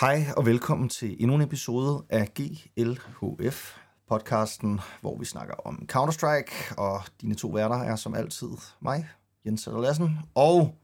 [0.00, 3.76] Hej og velkommen til endnu en episode af GLHF,
[4.08, 8.48] podcasten, hvor vi snakker om Counter-Strike, og dine to værter er som altid
[8.80, 9.08] mig,
[9.46, 10.74] Jens Sætter Lassen, og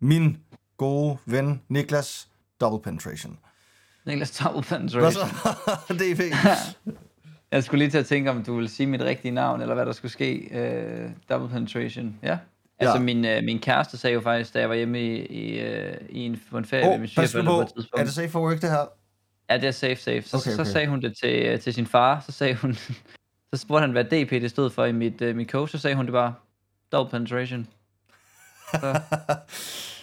[0.00, 0.36] min
[0.76, 2.28] gode ven Niklas
[2.60, 3.38] Double Penetration.
[4.06, 5.12] Niklas Double Hvad Penetration.
[5.88, 5.94] så?
[5.94, 6.20] DP.
[7.50, 9.86] Jeg skulle lige til at tænke, om du ville sige mit rigtige navn, eller hvad
[9.86, 10.48] der skulle ske.
[10.52, 12.38] Uh, double Penetration, ja.
[12.80, 13.02] Altså Ja.
[13.02, 16.18] min, uh, min kæreste sagde jo faktisk, da jeg var hjemme i, i, uh, i
[16.20, 18.00] en, på en ferie Åh, med oh, min svigerforældre på et tidspunkt.
[18.00, 18.84] Er det safe for work, det her?
[19.50, 20.22] Ja, det er safe, safe.
[20.22, 22.74] Så, Okay, okay, så sagde hun det til, øh, til sin far, så sagde hun,
[23.54, 25.96] så spurgte han, hvad DP det stod for i mit, uh, mit coach, så sagde
[25.96, 26.34] hun det bare,
[26.92, 27.66] double penetration.
[28.70, 28.80] Så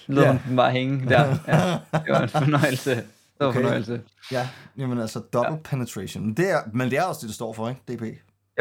[0.08, 0.32] lod Ja.
[0.32, 1.20] hun den bare hænge der.
[1.48, 2.96] Ja, det var en fornøjelse.
[2.96, 3.04] Det
[3.40, 3.62] var Okay.
[3.62, 4.02] fornøjelse.
[4.32, 5.58] Ja, jamen altså double ja.
[5.64, 6.34] penetration.
[6.34, 7.82] Det er, men det er også det, det står for, ikke?
[7.88, 8.02] DP.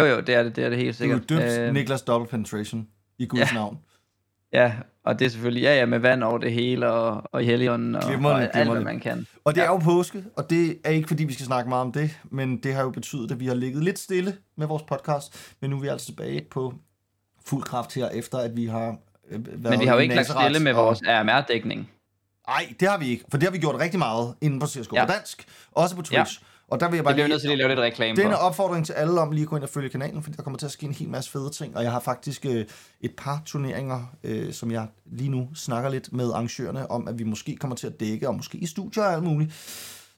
[0.01, 1.29] Jo, jo, det er det, det er det helt Du er sikkert.
[1.29, 3.55] døbt Øhm, Niklas double penetration i Guds ja.
[3.55, 3.79] navn.
[4.57, 4.73] Ja,
[5.05, 8.03] og det er selvfølgelig, ja, ja, med vand over det hele, og, og helligånden, og,
[8.03, 8.83] Glimrende, og alt, glimrende.
[8.83, 9.27] hvad man kan.
[9.45, 9.67] Og det Ja.
[9.67, 12.57] er jo påske, og det er ikke fordi, vi skal snakke meget om det, men
[12.57, 15.77] det har jo betydet, at vi har ligget lidt stille med vores podcast, men nu
[15.77, 16.75] er vi altså tilbage på
[17.47, 18.97] fuld kraft her, efter at vi har
[19.31, 21.91] øh, været Men vi har jo ikke lagt stille med og- vores AMR-dækning.
[22.49, 24.97] Nej, det har vi ikke, for det har vi gjort rigtig meget inden på CSGO.
[24.97, 25.05] Ja.
[25.07, 26.41] på dansk, også på Twitch.
[26.43, 26.47] Ja.
[26.69, 28.17] Og der vil jeg Det bare bliver vi nødt til lige at lave lidt reklame
[28.17, 28.39] det er en for.
[28.39, 30.67] opfordring til alle om lige at gå ind og følge kanalen, fordi der kommer til
[30.67, 32.65] at ske en hel masse fede ting, og jeg har faktisk øh,
[33.01, 37.25] et par turneringer, øh, som jeg lige nu snakker lidt med arrangørerne om, at vi
[37.25, 39.53] måske kommer til at dække, og måske i studier og alt muligt.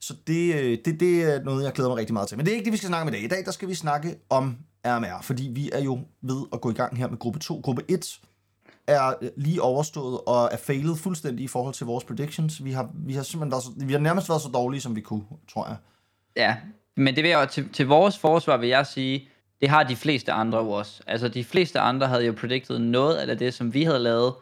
[0.00, 2.36] Så det, øh, det, det er noget, jeg glæder mig rigtig meget til.
[2.36, 3.24] Men det er ikke det, vi skal snakke om i dag.
[3.24, 6.70] I dag der skal vi snakke om RMR, fordi vi er jo ved at gå
[6.70, 7.60] i gang her med gruppe 2.
[7.64, 8.20] Gruppe 1
[8.86, 12.64] er øh, lige overstået og er failet fuldstændig i forhold til vores predictions.
[12.64, 15.00] Vi har, vi har simpelthen været så, vi har nærmest været så dårlige, som vi
[15.00, 15.76] kunne, tror jeg.
[16.38, 16.56] Ja,
[16.96, 19.28] men det vil jeg, til, til vores forsvar vil jeg sige,
[19.60, 21.00] det har de fleste andre jo også.
[21.06, 24.34] Altså de fleste andre havde jo predicted noget af det, som vi havde lavet.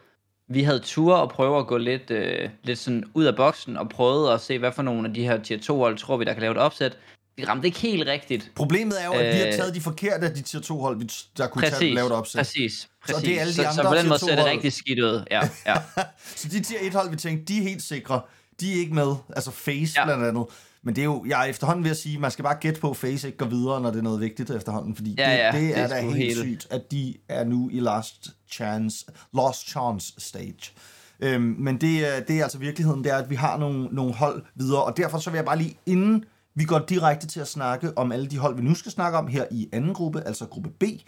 [0.49, 3.89] Vi havde tur og prøve at gå lidt, øh, lidt sådan ud af boksen og
[3.89, 6.33] prøvede at se, hvad for nogle af de her tier 2 hold tror vi, der
[6.33, 6.97] kan lave et opsæt.
[7.37, 8.51] Vi ramte ikke helt rigtigt.
[8.55, 11.01] Problemet er jo, at vi har Øh, taget de forkerte af de tier 2 hold,
[11.37, 12.39] der kunne tage Præcis, lave et opsæt.
[12.39, 13.15] præcis, præcis.
[13.15, 14.99] Så det er alle de så, så andre på den måde ser det rigtig skidt
[14.99, 15.23] ud.
[15.31, 15.75] Ja, ja.
[16.35, 18.21] Så de tier 1 hold, vi tænkte, de er helt sikre.
[18.59, 19.15] De er ikke med.
[19.35, 19.93] Altså Face.
[19.99, 20.05] Ja.
[20.05, 20.45] blandt andet.
[20.83, 22.89] Men det er jo, jeg er efterhånden ved at sige, man skal bare gætte på,
[22.89, 24.95] at Face ikke går videre, når det er noget vigtigt efterhånden.
[24.95, 27.69] Fordi Ja, det, ja, det, det er er da helt sygt, at de er nu
[27.73, 30.71] i last chance, lost chance stage.
[31.19, 34.13] Øhm, men det, er- det er altså virkeligheden, det er, at vi har nogle, nogle
[34.13, 36.23] hold videre, og derfor så vil jeg bare lige, inden
[36.55, 39.27] vi går direkte til at snakke om alle de hold, vi nu skal snakke om
[39.27, 41.03] her i anden gruppe, altså gruppe B i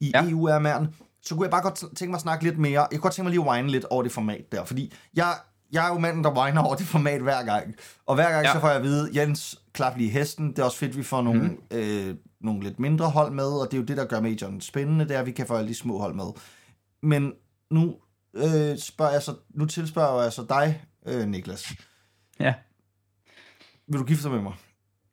[0.00, 0.24] ja.
[0.24, 0.30] Ja.
[0.30, 0.86] EU-RMR'en,
[1.22, 2.80] så kunne jeg bare godt tænke mig at snakke lidt mere.
[2.80, 5.34] Jeg kunne godt tænke mig lige at whine lidt over det format der, fordi jeg,
[5.72, 7.74] jeg er jo manden, der whiner over det format hver gang.
[8.06, 8.52] Og hver gang ja.
[8.52, 10.50] Så får jeg at vide, Jens, klap lige hesten.
[10.50, 11.76] Det er også fedt, vi får nogle, mm.
[11.76, 15.08] øh, nogle lidt mindre hold med, og det er jo det, der gør majoren spændende,
[15.08, 16.26] det er, at vi kan få alle de små hold med.
[17.02, 17.32] Men
[17.70, 17.96] nu,
[18.34, 21.72] øh, spørger jeg så, nu tilspørger jeg så dig, øh, Niklas.
[22.40, 22.54] ja.
[23.88, 24.54] Vil du gifte dig med mig?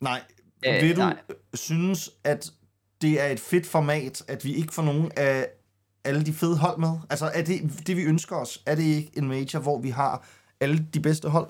[0.02, 0.22] Nej.
[0.66, 1.18] Øh, Vil du nej.
[1.54, 2.52] synes, at
[3.02, 5.48] det er et fedt format, at vi ikke får nogen af
[6.04, 6.90] alle de fede hold med?
[7.10, 8.64] Altså, er det det, vi ønsker os?
[8.66, 10.28] Er det ikke en major, hvor vi har
[10.62, 11.48] alle de bedste hold?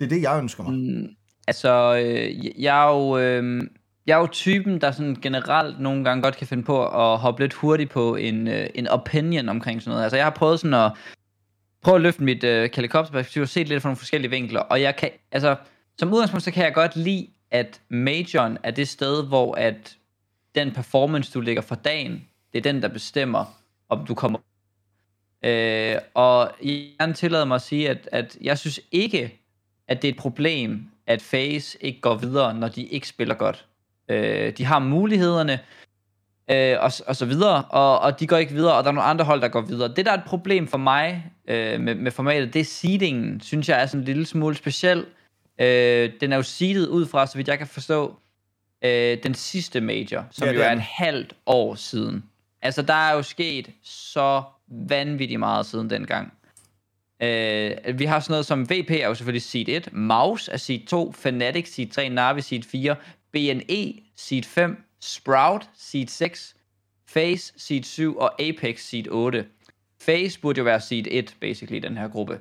[0.00, 0.72] Det er det, jeg ønsker mig.
[0.72, 1.08] Mm,
[1.46, 3.18] altså, øh, jeg er jo...
[3.18, 3.62] Øh,
[4.06, 7.42] jeg er jo typen, der sådan generelt nogle gange godt kan finde på at hoppe
[7.42, 10.02] lidt hurtigt på en, øh, en opinion omkring sådan noget.
[10.02, 10.92] Altså, jeg har prøvet sådan at
[11.82, 14.60] prøve at løfte mit øh, helikopterperspektiv og se lidt fra nogle forskellige vinkler.
[14.60, 15.56] Og jeg kan, altså,
[15.98, 19.96] som udgangspunkt, så kan jeg godt lide, at majoren er det sted, hvor at
[20.54, 23.44] den performance, du lægger for dagen, det er den, der bestemmer,
[23.88, 24.38] om du kommer
[25.44, 29.40] Øh, og jeg gerne tillade mig at sige, at, at jeg synes ikke,
[29.88, 33.66] at det er et problem, at FaZe ikke går videre, når de ikke spiller godt.
[34.08, 35.60] Øh, de har mulighederne,
[36.50, 39.08] øh, og, og så videre, og, og de går ikke videre, og der er nogle
[39.08, 39.94] andre hold, der går videre.
[39.94, 43.68] Det, der er et problem for mig øh, med, med formatet, det er seedingen, synes
[43.68, 45.06] jeg er sådan en lille smule speciel.
[45.60, 48.16] Øh, den er jo seedet ud fra, så vidt jeg kan forstå,
[48.84, 52.24] øh, den sidste major, som Ja, jo er et halvt år siden.
[52.64, 56.32] Altså, der er jo sket så vanvittigt meget siden dengang.
[57.22, 60.86] Øh, vi har sådan noget som VP er jo selvfølgelig seed 1, Mouse er seed
[60.86, 62.96] 2, Fnatic seed 3, Navi seed 4,
[63.32, 66.56] BNE seed 5, Sprout seed 6,
[67.08, 69.46] Face seed 7 og Apex seed 8.
[70.00, 72.40] Face burde jo være seed 1, basically, i den her gruppe.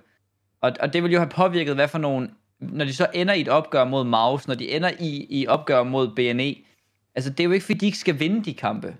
[0.61, 2.29] Og, og det vil jo have påvirket, hvad for nogle...
[2.59, 5.83] Når de så ender i et opgør mod Mouse, når de ender i, i opgør
[5.83, 6.55] mod BNE,
[7.15, 8.95] altså det er jo ikke, fordi de ikke skal vinde de kampe.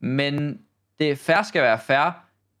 [0.00, 0.60] Men
[0.98, 2.12] det færre skal være færre.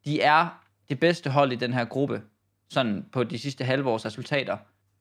[0.04, 2.22] De er det bedste hold i den her gruppe.
[2.70, 4.56] Sådan på de sidste halvårs resultater.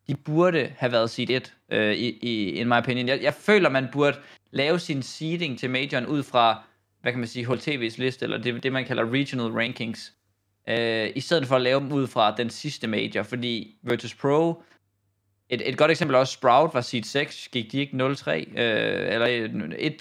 [0.08, 3.08] De burde have været seed 1, øh, i, i, in my opinion.
[3.08, 4.18] Jeg, jeg føler, man burde
[4.52, 6.64] lave sin seeding til majoren ud fra,
[7.02, 10.14] hvad kan man sige, HLTV's liste, eller det, det man kalder regional rankings.
[10.70, 14.64] Øh, I stedet for at lave dem ud fra den sidste major, fordi Virtus Pro
[15.50, 19.14] et, et godt eksempel er også Sprout var seed 6, gik de ikke 0-3, øh,
[19.14, 19.48] eller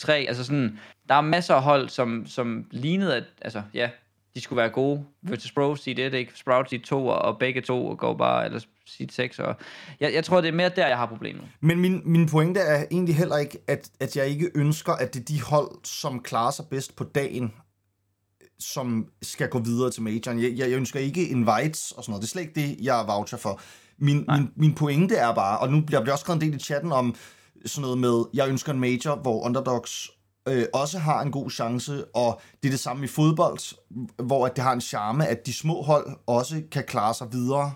[0.06, 3.90] 1-3, altså sådan, der er masser af hold, som, som lignede, at, altså ja,
[4.34, 5.04] de skulle være gode.
[5.22, 6.32] Virtus Pro seed 1, ikke?
[6.34, 9.56] Sprout seed 2, og begge to går bare, eller seed 6, og
[10.00, 11.44] jeg, jeg tror, det er mere der, jeg har problemet.
[11.60, 15.20] Men min, min pointe er egentlig heller ikke, at, at jeg ikke ønsker, at det
[15.20, 17.52] er de hold, som klarer sig bedst på dagen,
[18.58, 20.42] som skal gå videre til majoren.
[20.42, 22.22] Jeg, jeg, jeg ønsker ikke invites og sådan noget.
[22.22, 23.60] Det er slet ikke det, jeg er voucher for.
[23.98, 26.62] Min, min, min pointe er bare, og nu bliver der også skrevet en del i
[26.62, 27.14] chatten om
[27.66, 30.10] sådan noget med, jeg ønsker en major, hvor underdogs
[30.48, 33.58] øh, også har en god chance, og det er det samme i fodbold,
[34.22, 37.72] hvor at det har en charme, at de små hold også kan klare sig videre.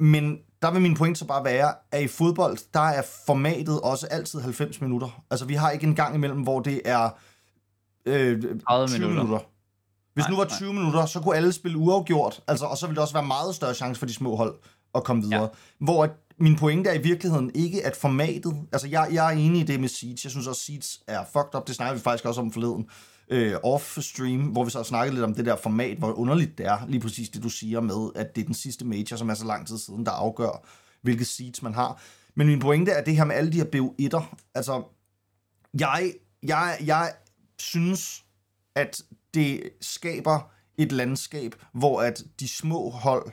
[0.00, 4.06] Men der vil min point så bare være, at i fodbold, der er formatet også
[4.06, 5.22] altid 90 minutter.
[5.30, 7.10] Altså, vi har ikke en gang imellem, hvor det er
[8.06, 9.08] øh, 20 minutter.
[9.08, 9.38] minutter.
[10.14, 10.78] Hvis nej, nu var 20 nej.
[10.78, 13.74] minutter, så kunne alle spille uafgjort, altså, og så ville det også være meget større
[13.74, 14.54] chance for de små hold
[14.94, 15.42] at komme videre.
[15.42, 15.48] Ja.
[15.78, 16.08] Hvor
[16.40, 18.56] min pointe er i virkeligheden ikke, at formatet...
[18.72, 20.24] Altså, jeg, jeg er enig i det med Seeds.
[20.24, 21.66] Jeg synes også, Seeds er fucked up.
[21.66, 22.86] Det snakker vi faktisk også om forleden.
[23.30, 26.66] Øh, off-stream, hvor vi så har snakket lidt om det der format, hvor underligt det
[26.66, 26.78] er.
[26.88, 29.44] Lige præcis det, du siger med, at det er den sidste major, som er så
[29.44, 30.66] lang tid siden, der afgør,
[31.02, 32.02] hvilke seeds man har.
[32.34, 34.34] Men min pointe er det her med alle de her BO1'er.
[34.54, 34.82] Altså,
[35.78, 37.12] jeg, jeg, jeg
[37.58, 38.24] synes,
[38.74, 39.02] at
[39.34, 43.32] det skaber et landskab, hvor at de små hold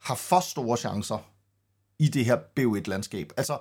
[0.00, 1.31] har for store chancer
[2.02, 3.32] i det her BO1-landskab.
[3.36, 3.58] Altså,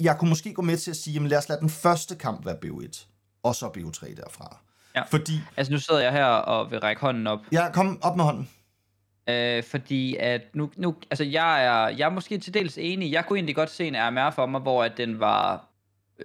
[0.00, 2.46] jeg kunne måske gå med til at sige, jamen lad os lade den første kamp
[2.46, 3.06] være BO1,
[3.42, 4.56] og så BO3 derfra.
[4.96, 5.02] Ja.
[5.02, 5.32] Fordi...
[5.56, 7.40] Altså, nu sidder jeg her og vil række hånden op.
[7.52, 8.48] Ja, kom op med hånden.
[9.28, 13.12] Øh, fordi at nu, nu, altså jeg er, jeg er måske til dels enig.
[13.12, 15.68] Jeg kunne egentlig godt se en RMR for mig, hvor at den var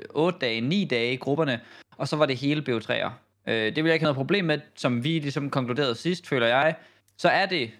[0.09, 1.59] 8 øh, dage, 9 dage i grupperne,
[1.97, 3.09] og så var det hele BO3'er.
[3.47, 6.47] Øh, det vil jeg ikke have noget problem med, som vi ligesom konkluderede sidst, føler
[6.47, 6.75] jeg.
[7.17, 7.71] Så er det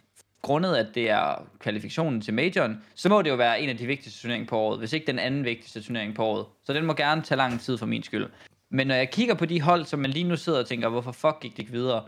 [0.47, 3.85] grundet, at det er kvalifikationen til majoren, så må det jo være en af de
[3.85, 6.45] vigtigste turneringer på året, hvis ikke den anden vigtigste turnering på året.
[6.63, 8.25] Så den må gerne tage lang tid for min skyld.
[8.69, 11.11] Men når jeg kigger på de hold, som man lige nu sidder og tænker, hvorfor
[11.11, 12.03] fuck gik det ikke videre,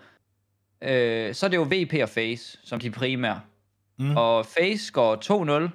[0.82, 3.42] øh, så er det jo VP og Face, som de primære.
[3.98, 4.18] Mm.
[4.18, 5.16] Og Face går
[5.66, 5.70] 2-0,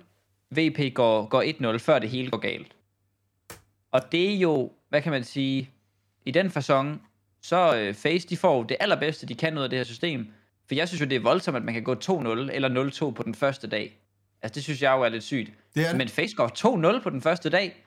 [0.50, 2.76] VP går, går 1-0, før det hele går galt.
[3.92, 5.70] Og det er jo, hvad kan man sige,
[6.24, 7.02] i den fasong,
[7.42, 10.26] så øh, Face, de får det allerbedste, de kan ud af det her system,
[10.68, 13.22] for jeg synes jo, det er voldsomt, at man kan gå 2-0 eller 0-2 på
[13.22, 13.98] den første dag.
[14.42, 15.50] Altså, det synes jeg jo er lidt sygt.
[15.74, 15.96] Det er det.
[15.96, 17.84] Men Face går 2-0 på den første dag.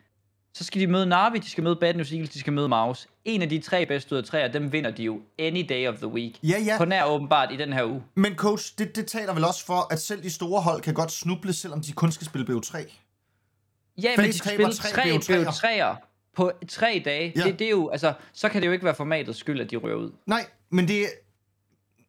[0.54, 3.08] Så skal de møde Navi, de skal møde Bad News Eagles, de skal møde Maus.
[3.26, 5.96] En af de tre bedste ud af tre, dem vinder de jo any day of
[5.96, 6.40] the week.
[6.44, 6.78] Ja, ja.
[6.78, 8.04] På nær åbenbart i den her uge.
[8.16, 11.12] Men coach, det, det taler vel også for, at selv de store hold kan godt
[11.12, 12.78] snuble, selvom de kun skal spille BO3?
[14.02, 15.96] Ja, Face men de skal spille tre BO3'er
[16.36, 17.34] på tre dage.
[17.36, 17.44] Ja.
[17.44, 19.76] Det, det er jo, altså, så kan det jo ikke være formatets skyld, at de
[19.76, 20.12] rører ud.
[20.26, 21.06] Nej, men det,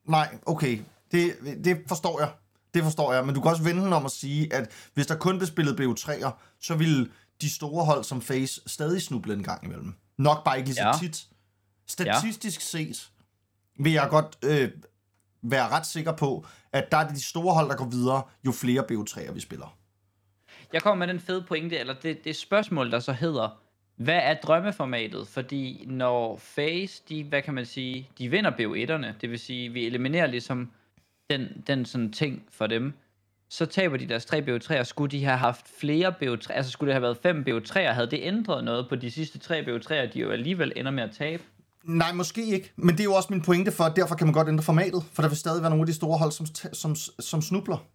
[0.08, 0.78] Nej, okay.
[1.12, 1.34] Det,
[1.64, 2.30] det forstår jeg.
[2.74, 3.26] Det forstår jeg.
[3.26, 5.80] Men du kan også vende den om at sige, at hvis der kun blev spillet
[5.80, 7.10] BO3'er, så ville
[7.40, 9.94] de store hold som Face stadig snuble en gang imellem.
[10.18, 10.92] Nok bare ikke lige så ja.
[11.00, 11.28] tit.
[11.86, 12.64] Statistisk ja.
[12.64, 13.10] set
[13.78, 14.70] vil jeg godt øh,
[15.42, 18.84] være ret sikker på, at der er de store hold, der går videre, jo flere
[18.92, 19.78] BO3'er vi spiller.
[20.72, 23.60] Jeg kommer med den fede pointe, eller det, det spørgsmål, der så hedder,
[23.98, 25.28] hvad er drømmeformatet?
[25.28, 29.86] Fordi når Face, de, hvad kan man sige, de vinder BO1'erne, det vil sige, vi
[29.86, 30.70] eliminerer ligesom
[31.30, 32.92] den, den sådan ting for dem,
[33.48, 34.82] så taber de deres tre BO3'er.
[34.82, 38.20] Skulle de have haft flere BO3, altså skulle det have været fem BO3'er, havde det
[38.22, 41.42] ændret noget på de sidste tre BO3'er, de jo alligevel ender med at tabe?
[41.84, 42.72] Nej, måske ikke.
[42.76, 45.04] Men det er jo også min pointe for, at derfor kan man godt ændre formatet,
[45.12, 47.86] for der vil stadig være nogle af de store hold, som, som, som snubler.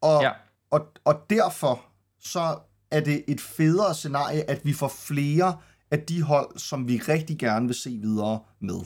[0.00, 0.30] Og, ja.
[0.70, 1.84] og, og derfor
[2.20, 2.58] så
[2.90, 5.56] er det et federe scenarie, at vi får flere
[5.90, 8.80] af de hold, som vi rigtig gerne vil se videre med.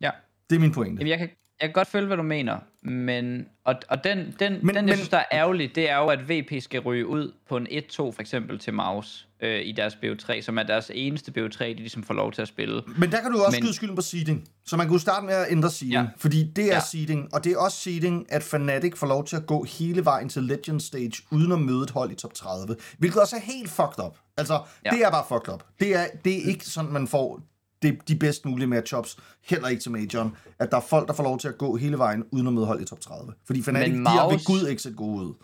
[0.00, 0.10] Ja.
[0.50, 1.00] Det er min pointe.
[1.00, 1.28] Jamen, jeg kan,
[1.60, 4.84] jeg kan godt følge, hvad du mener, men, og, og den, den, men, den jeg
[4.84, 7.66] men, synes, der er ærgerlig, det er jo, at VP skal ryge ud på en
[7.66, 11.74] 1-2 for eksempel til Maus øh, i deres BO3, som er deres eneste BO3, de
[11.74, 12.82] ligesom får lov til at spille.
[12.96, 14.48] Men der kan du også men, skyde skylden på seeding.
[14.64, 16.08] Så man kunne starte med at ændre seeding, ja.
[16.16, 16.80] fordi det er ja.
[16.80, 20.28] seeding, og det er også seeding, at Fnatic får lov til at gå hele vejen
[20.28, 23.70] til Legend Stage, uden at møde et hold i top 30, hvilket også er helt
[23.70, 24.18] fucked up.
[24.36, 24.90] Altså, ja.
[24.90, 25.64] det er bare fucked up.
[25.80, 27.40] Det er, det er ikke sådan, man får
[27.82, 29.16] det, de bedst mulige matchups,
[29.48, 31.98] heller ikke til Majoren, at der er folk, der får lov til at gå hele
[31.98, 33.32] vejen, uden at møde hold i top 30.
[33.46, 35.34] Fordi Fnatic, Men de er ved Gud ikke så gode ud.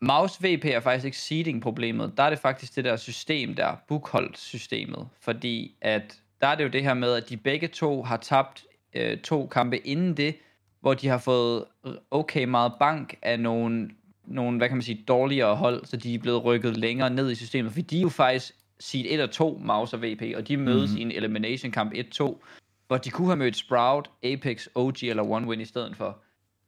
[0.00, 2.12] Maus VP er faktisk ikke seeding-problemet.
[2.16, 5.08] Der er det faktisk det der system der, Bukholdt-systemet.
[5.20, 8.64] Fordi at der er det jo det her med, at de begge to har tabt
[8.94, 10.36] øh, to kampe inden det,
[10.80, 11.64] hvor de har fået
[12.10, 13.90] okay meget bank af nogle,
[14.26, 17.34] nogle, hvad kan man sige, dårligere hold, så de er blevet rykket længere ned i
[17.34, 17.72] systemet.
[17.72, 20.90] For de er jo faktisk seed 1 og 2, Maus og VP, og de mødes
[20.90, 20.98] mm-hmm.
[20.98, 22.42] i en elimination kamp 1-2,
[22.86, 26.18] hvor de kunne have mødt Sprout, Apex, OG eller One Win i stedet for.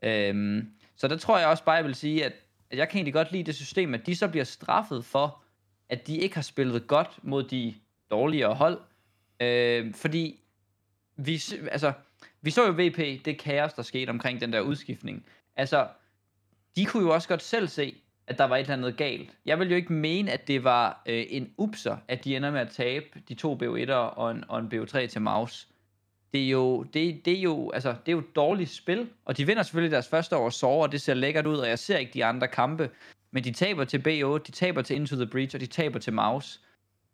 [0.03, 2.33] Øhm, så der tror jeg også bare, jeg vil sige, at,
[2.71, 5.43] at jeg kan egentlig godt lide det system, at de så bliver straffet for,
[5.89, 7.75] at de ikke har spillet godt mod de
[8.11, 8.81] dårligere hold.
[9.41, 10.41] Øh, fordi
[11.17, 11.93] vi, altså,
[12.43, 15.27] vi så jo VP, det kaos, der skete omkring den der udskiftning.
[15.57, 15.89] Altså,
[16.77, 17.95] de kunne jo også godt selv se,
[18.31, 19.31] at der var et eller andet galt.
[19.47, 22.61] Jeg vil jo ikke mene, at det var øh, en upser, at de ender med
[22.61, 25.69] at tabe de to BO1'ere og en, og en BO3 til Maus.
[26.33, 29.37] Det er, jo, det, det, er jo, altså, det er jo et dårligt spil, og
[29.37, 31.99] de vinder selvfølgelig deres første år sove, og det ser lækkert ud, og jeg ser
[31.99, 32.91] ikke de andre kampe,
[33.31, 36.13] men de taber til BO, de taber til Into the Breach, og de taber til
[36.13, 36.61] Maus.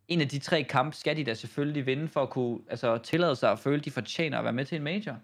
[0.09, 3.37] En af de tre kampe skal de da selvfølgelig vinde, for at kunne altså, tillade
[3.37, 5.17] sig at føle, at de fortjener at være med til en major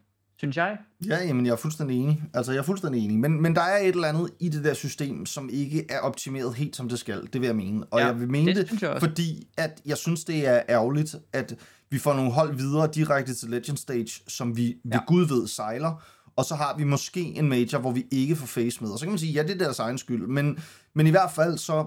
[0.43, 0.79] synes jeg.
[1.07, 2.23] Ja, jamen, jeg er fuldstændig enig.
[2.35, 3.19] Altså, jeg er fuldstændig enig.
[3.19, 6.55] Men, men der er et eller andet i det der system, som ikke er optimeret
[6.55, 7.29] helt, som det skal.
[7.33, 7.85] Det vil jeg mene.
[7.91, 11.55] Og ja, jeg vil mene det, det fordi at jeg synes, det er ærgerligt, at
[11.91, 14.97] vi får nogle hold videre direkte til Legend Stage, som vi ja.
[14.97, 16.03] ved Gud ved sejler.
[16.37, 18.91] Og så har vi måske en major, hvor vi ikke får face med.
[18.91, 20.27] Og så kan man sige, ja, det er deres egen skyld.
[20.27, 20.59] Men,
[20.95, 21.87] men i hvert fald så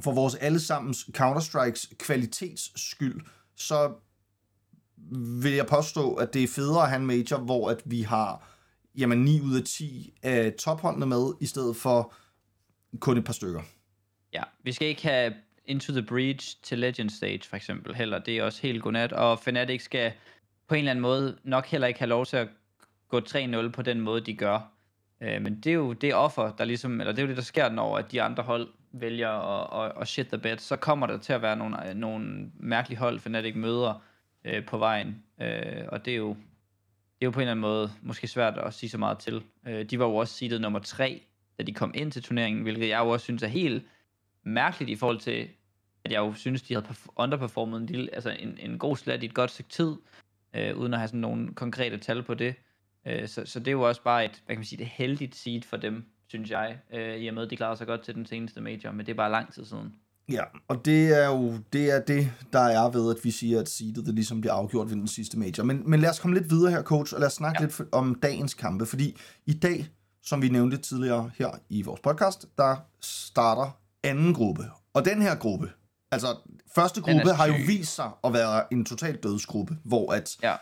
[0.00, 3.20] for vores allesammens Counter-Strikes kvalitets skyld,
[3.56, 3.92] så
[5.42, 8.50] vil jeg påstå, at det er federe at have en major, hvor at vi har
[8.98, 12.14] jamen, 9 ud af 10 af topholdene med, i stedet for
[13.00, 13.60] kun et par stykker.
[14.32, 15.34] Ja, vi skal ikke have
[15.66, 18.18] Into the Breach til Legend Stage for eksempel heller.
[18.18, 20.12] Det er også helt godnat, og Fnatic skal
[20.68, 22.48] på en eller anden måde nok heller ikke have lov til at
[23.08, 24.72] gå 3-0 på den måde, de gør.
[25.20, 27.42] Øh, men det er jo det offer, der ligesom, eller det er jo det, der
[27.42, 31.06] sker, når at de andre hold vælger at, at, at shit the bed, så kommer
[31.06, 34.02] der til at være nogle, øh, nogle mærkelige hold, Fnatic møder,
[34.44, 35.22] øh, på vejen.
[35.40, 38.58] Øh, og det er, jo, det er jo på en eller anden måde måske svært
[38.58, 39.42] at sige så meget til.
[39.66, 41.22] Øh, de var jo også seedet nummer tre,
[41.58, 43.84] da de kom ind til turneringen, hvilket jeg jo også synes er helt
[44.42, 45.48] mærkeligt i forhold til,
[46.04, 49.26] at jeg jo synes, de havde underperformet en, lille, altså en, en god slat i
[49.26, 49.96] et godt stykke tid,
[50.54, 52.54] øh, uden at have sådan nogle konkrete tal på det.
[53.06, 55.34] Øh, så, så det er jo også bare et, hvad kan man sige, det heldigt
[55.34, 58.14] seed for dem, synes jeg, øh, i og med, at de klarede sig godt til
[58.14, 59.94] den seneste major, men det er bare lang tid siden.
[60.30, 63.68] Ja, og det er jo det, er det der er ved, at vi siger, at
[63.68, 65.64] seedet det ligesom bliver afgjort ved den sidste major.
[65.64, 67.66] Men, men lad os komme lidt videre her, coach, og lad os snakke ja.
[67.66, 69.88] lidt om dagens kampe, fordi i dag,
[70.22, 74.64] som vi nævnte tidligere her i vores podcast, der starter anden gruppe.
[74.94, 75.70] Og den her gruppe,
[76.12, 76.36] altså
[76.74, 80.54] første gruppe har jo vist sig at være en total dødsgruppe, hvor at ja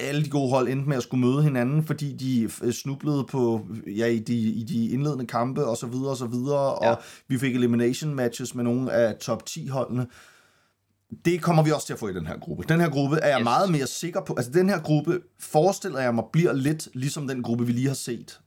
[0.00, 3.66] alle de gode hold endte med at skulle møde hinanden, fordi de øh, snublede på
[3.86, 6.90] ja, i, de, i de indledende kampe og så videre og så videre, ja.
[6.90, 10.06] og vi fik elimination matches med nogle af top 10 holdene.
[11.24, 12.64] Det kommer vi også til at få i den her gruppe.
[12.68, 13.44] Den her gruppe er jeg yes.
[13.44, 14.34] meget mere sikker på.
[14.36, 17.94] Altså den her gruppe forestiller jeg mig bliver lidt ligesom den gruppe, vi lige har
[17.94, 18.40] set.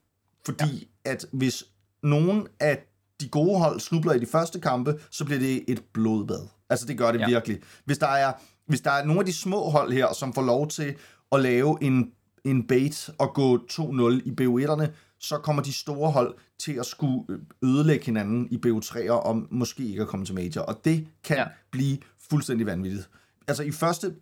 [0.46, 1.10] Fordi ja.
[1.10, 1.64] at hvis
[2.02, 2.78] nogen af
[3.20, 6.48] de gode hold snubler i de første kampe, så bliver det et blodbad.
[6.70, 7.26] Altså det gør det ja.
[7.26, 7.58] virkelig.
[7.84, 8.32] Hvis der er
[8.66, 10.94] hvis der er nogle af de små hold her, som får lov til
[11.32, 12.12] at lave en,
[12.44, 13.78] en bait og gå 2-0
[14.24, 14.86] i BO1'erne,
[15.18, 17.24] så kommer de store hold til at skulle
[17.62, 20.60] ødelægge hinanden i BO3'er, og måske ikke at komme til major.
[20.60, 21.44] Og det kan ja.
[21.70, 21.98] blive
[22.30, 23.08] fuldstændig vanvittigt.
[23.48, 24.14] Altså i første,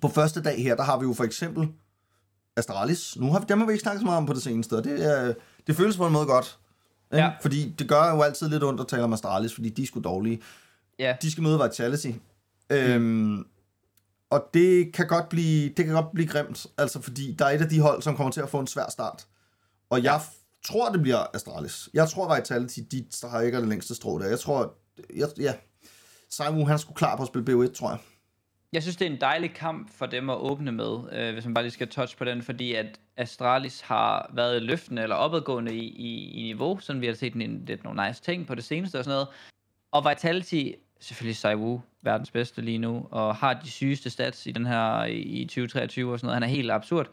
[0.00, 1.68] på første dag her, der har vi jo for eksempel
[2.56, 3.16] Astralis.
[3.16, 4.84] Nu har vi, dem har vi ikke snakket så meget om på det seneste, og
[4.84, 5.34] det, er,
[5.66, 6.58] det føles på en måde godt.
[7.12, 7.32] Ja.
[7.40, 10.00] Fordi det gør jo altid lidt ondt at tale om Astralis, fordi de er sgu
[10.00, 10.40] dårlige.
[10.98, 11.16] Ja.
[11.22, 12.10] De skal møde Vitality.
[12.70, 12.76] Mm.
[12.76, 13.46] Øhm,
[14.30, 17.62] og det kan godt blive, det kan godt blive grimt, altså fordi der er et
[17.62, 19.26] af de hold, som kommer til at få en svær start.
[19.90, 20.72] Og jeg ja.
[20.72, 21.88] tror, det bliver Astralis.
[21.94, 24.28] Jeg tror, Vitality, de har ikke det længste strå der.
[24.28, 24.74] Jeg tror,
[25.16, 25.54] jeg, ja,
[26.30, 27.98] Simon, han skulle klar på at spille BO1, tror jeg.
[28.72, 31.54] Jeg synes, det er en dejlig kamp for dem at åbne med, øh, hvis man
[31.54, 35.84] bare lige skal touch på den, fordi at Astralis har været løftende eller opadgående i,
[35.84, 38.98] i, i niveau, sådan vi har set en, lidt nogle nice ting på det seneste
[38.98, 39.28] og sådan noget.
[39.92, 44.66] Og Vitality selvfølgelig Saiwu, verdens bedste lige nu, og har de sygeste stats i den
[44.66, 46.34] her i 2023 og sådan noget.
[46.34, 47.08] Han er helt absurd.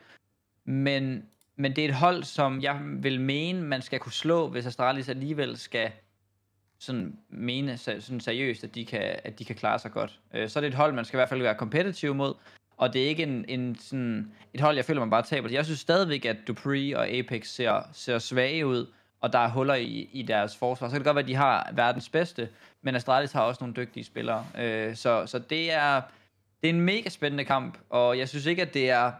[0.65, 4.65] Men, men det er et hold, som jeg vil mene, man skal kunne slå, hvis
[4.65, 5.91] Astralis alligevel skal
[6.79, 10.19] sådan mene sådan seriøst, at de, kan, at de kan klare sig godt.
[10.33, 12.33] Øh, så er det et hold, man skal i hvert fald være kompetitiv mod,
[12.77, 15.49] og det er ikke en, en sådan, et hold, jeg føler, man bare taber.
[15.49, 18.87] Jeg synes stadigvæk, at Dupree og Apex ser, ser svage ud,
[19.23, 20.87] og der er huller i, i deres forsvar.
[20.87, 22.49] Så kan det godt være, at de har verdens bedste,
[22.81, 24.45] men Astralis har også nogle dygtige spillere.
[24.57, 26.01] Øh, så, så det er,
[26.61, 29.11] det er en mega spændende kamp, og jeg synes ikke, at det er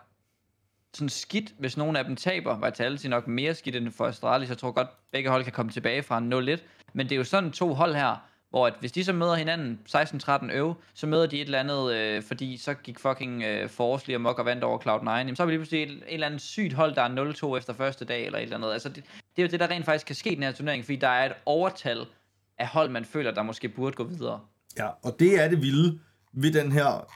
[0.94, 2.66] sådan skidt, hvis nogen af dem taber.
[2.66, 4.50] Vitality nok mere skidt end for Astralis.
[4.50, 6.62] Jeg tror godt, begge hold kan komme tilbage fra 0-1.
[6.94, 9.80] Men det er jo sådan to hold her, hvor at hvis de så møder hinanden
[9.90, 14.08] 16-13 øv, så møder de et eller andet, øh, fordi så gik fucking øh, Force
[14.08, 15.10] lige amok og vandt over Cloud9.
[15.10, 17.58] Jamen, så er vi lige pludselig et, et eller andet sygt hold, der er 0-2
[17.58, 18.74] efter første dag, eller et eller andet.
[18.74, 19.04] Altså, det,
[19.36, 21.08] det er jo det, der rent faktisk kan ske i den her turnering, fordi der
[21.08, 22.06] er et overtal
[22.60, 24.40] af hold, man føler, der måske burde gå videre.
[24.78, 26.00] Ja, og det er det vilde
[26.34, 27.08] ved den her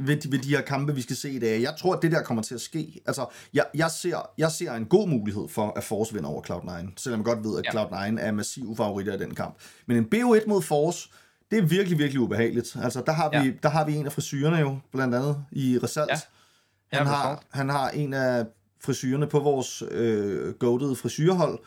[0.00, 1.62] ved, ved de her kampe, vi skal se i dag.
[1.62, 3.00] Jeg tror, at det der kommer til at ske.
[3.06, 6.92] Altså, jeg, jeg, ser, jeg ser en god mulighed for, at Force vinder over Cloud9,
[6.96, 7.84] selvom jeg godt ved, at ja.
[7.84, 9.54] Cloud9 er massiv favoritter i den kamp.
[9.86, 11.08] Men en BO1 mod Force,
[11.50, 12.76] det er virkelig, virkelig ubehageligt.
[12.82, 13.52] Altså, der har vi, Ja.
[13.62, 16.10] der har vi en af frisyrerne jo, blandt andet i Resalt.
[16.10, 16.98] Ja.
[16.98, 18.44] Han, har, han har en af
[18.84, 21.58] frisyrerne på vores øh, goated frisyrhold.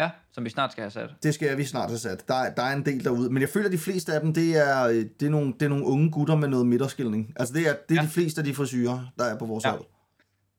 [0.00, 1.10] Ja, som vi snart skal have sat.
[1.22, 2.28] Det skal vi snart have sat.
[2.28, 3.30] Der, er- der er en del derude.
[3.32, 5.62] Men jeg føler, at de fleste af dem, det er, øh, det er, nogle, det
[5.62, 7.32] er nogle unge gutter med noget midterskilning.
[7.36, 8.06] Altså, det er, det er Ja.
[8.06, 9.70] de fleste af de frisyrer, der er på vores Ja.
[9.70, 9.84] hold.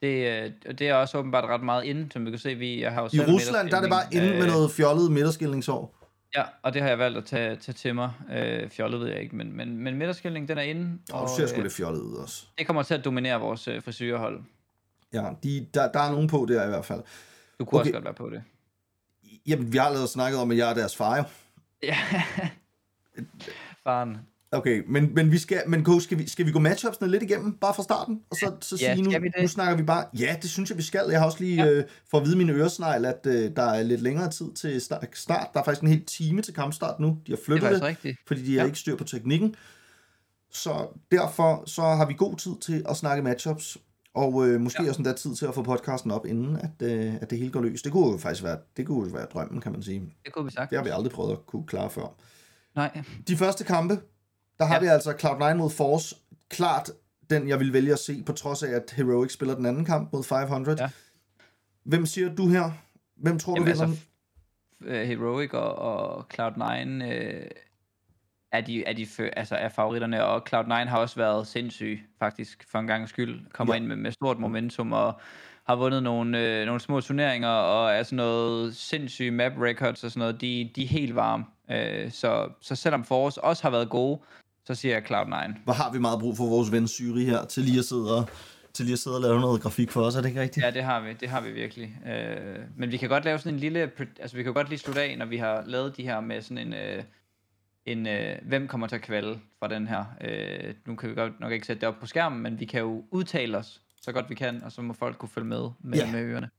[0.02, 2.56] Det, øh, og det er også åbenbart ret meget inde, som vi kan se.
[2.56, 5.98] Vi har jo I Rusland, der er det bare inde med noget fjollet midterskilningsår.
[6.38, 8.12] Ja, og det har jeg valgt at tage, tage til mig.
[8.36, 10.98] Øh, fjollet ved jeg ikke, men, men, men midterskilning, den er inde.
[11.14, 12.46] Og du ser sgu øh, lidt fjollet ud også.
[12.58, 13.82] det kommer til at dominere vores øh.
[15.14, 17.02] Ja, de, der, der er nogen på der i hvert fald.
[17.60, 17.90] Du kunne okay.
[17.90, 18.44] også godt være på det.
[19.48, 21.24] Jamen, vi har allerede snakket om, at jeg er deres far jo.
[21.84, 21.98] Ja.
[23.84, 24.18] Faren.
[24.54, 27.54] Okay, men, men, vi skal, men Ko, skal, vi, skal vi gå matchupsene lidt igennem,
[27.58, 28.22] bare fra starten?
[28.30, 29.42] Og så, så Ja, sige, nu, vi det?
[29.42, 31.06] nu snakker vi bare, ja, det synes jeg, vi skal.
[31.10, 31.66] Jeg har også lige, ja.
[31.66, 31.72] Ja.
[31.72, 35.06] øh, for at vide mine øresnegl, at øh, der er lidt længere tid til start,
[35.14, 35.48] start.
[35.54, 37.08] Der er faktisk en hel time til kampstart nu.
[37.08, 38.18] De har Det er flyttet det, rigtigt.
[38.28, 38.66] fordi de har Ja.
[38.66, 39.56] ikke styr på teknikken.
[40.54, 43.78] Så derfor så har vi god tid til at snakke matchups,
[44.13, 44.89] og øh, måske ja.
[44.89, 47.62] Også endda tid til at få podcasten op, inden at, øh, at det hele går
[47.62, 47.82] løs.
[47.82, 50.13] Det kunne jo faktisk være, det kunne jo være drømmen, kan man sige.
[50.25, 50.70] Det kunne vi sagt.
[50.70, 52.13] Det har vi aldrig prøvet at kunne klare før.
[52.75, 53.01] Nej.
[53.27, 54.00] De første kampe,
[54.60, 54.80] der har ja.
[54.82, 56.15] Vi altså Cloud9 mod Force.
[56.50, 56.91] Klart
[57.30, 60.13] den, jeg vil vælge at se, på trods af, at Heroic spiller den anden kamp
[60.13, 60.77] mod 500.
[60.84, 60.89] Ja.
[61.84, 62.72] Hvem siger du her?
[63.15, 63.88] Hvem tror Jamen, du vinder?
[63.88, 64.03] altså,
[64.84, 67.46] f- øh, Heroic og, og Cloud9 øh,
[68.51, 72.79] er, de, er, de altså er favoritterne, og Cloud9 har også været sindssyg, faktisk, for
[72.79, 73.39] en gang skyld.
[73.53, 73.79] Kommer Ja.
[73.79, 75.20] ind med, med stort momentum, og
[75.67, 80.12] har vundet nogle, øh, nogle små turneringer, og er sådan noget sindssyge map records og
[80.12, 80.41] sådan noget.
[80.41, 81.46] De, de er helt varme.
[81.72, 84.20] Øh, så, så selvom Force også har været gode,
[84.65, 85.63] så siger jeg Cloud9.
[85.63, 88.29] Hvor har vi meget brug for vores ven Syri her, til lige at sidde og,
[88.74, 90.65] til lige at sidde og lave noget grafik for os, er det ikke rigtigt?
[90.65, 91.96] Ja, det har vi, det har vi virkelig.
[92.07, 95.01] Øh, men vi kan godt lave sådan en lille, altså vi kan godt lige slutte
[95.01, 97.03] af, når vi har lavet de her med sådan en, øh,
[97.85, 100.03] en øh, hvem kommer til at kvalde fra den her.
[100.22, 102.79] Øh, nu kan vi godt nok ikke sætte det op på skærmen, men vi kan
[102.81, 105.98] jo udtale os så godt vi kan, og så må folk kunne følge med med,
[106.00, 106.11] Ja.
[106.11, 106.50] med ørerne.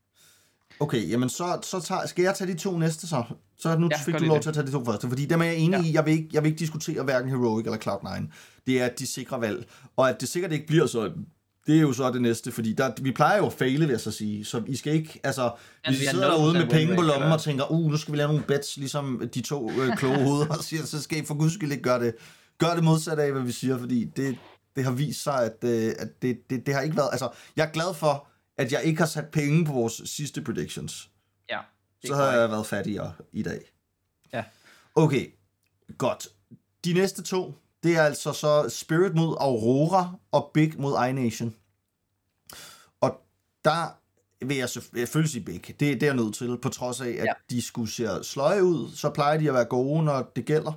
[0.81, 3.25] Okay, jamen så, så tager, skal jeg tage de to næste så?
[3.59, 4.43] Så nu Ja, fik du lov det.
[4.43, 5.85] til at tage de to første, fordi dem er jeg enig Ja.
[5.91, 5.95] i.
[5.95, 8.33] Jeg vil, ikke, jeg vil ikke diskutere hverken Heroic eller Cloud9.
[8.67, 9.69] Det er de sikre valg.
[9.97, 11.27] Og at det sikkert ikke bliver sådan,
[11.67, 14.01] det er jo så det næste, fordi der, vi plejer jo at faile, vil jeg
[14.01, 14.45] så sige.
[14.45, 17.33] Så I skal ikke, altså, Ja, hvis I sidder derude med 0% penge på lommen
[17.33, 20.47] og tænker, uh, nu skal vi lave nogle bets, ligesom de to øh, kloge hoveder
[20.47, 22.15] og siger, så skal I for guds skyld ikke gøre det.
[22.59, 24.39] Gør det modsatte af, hvad vi siger, fordi det,
[24.77, 27.67] det har vist sig, at, øh, at det, det, det har ikke været, altså, jeg
[27.67, 28.27] er glad for,
[28.59, 31.09] at jeg ikke har sat penge på vores sidste predictions
[31.51, 31.59] Ja,
[32.05, 33.61] så har jeg været fattigere i dag.
[34.33, 34.45] Ja.
[34.95, 35.27] Okay,
[35.99, 36.29] godt.
[36.85, 41.55] De næste to, det er altså så Spirit mod Aurora og Big mod iNation.
[43.01, 43.21] Og
[43.65, 43.99] der
[44.47, 45.67] vil jeg selvfølgelig sige Big.
[45.67, 47.33] Det, det er jeg nødt til, på trods af, at ja.
[47.51, 50.73] De skulle se sløje ud, så plejer de at være gode, når det gælder.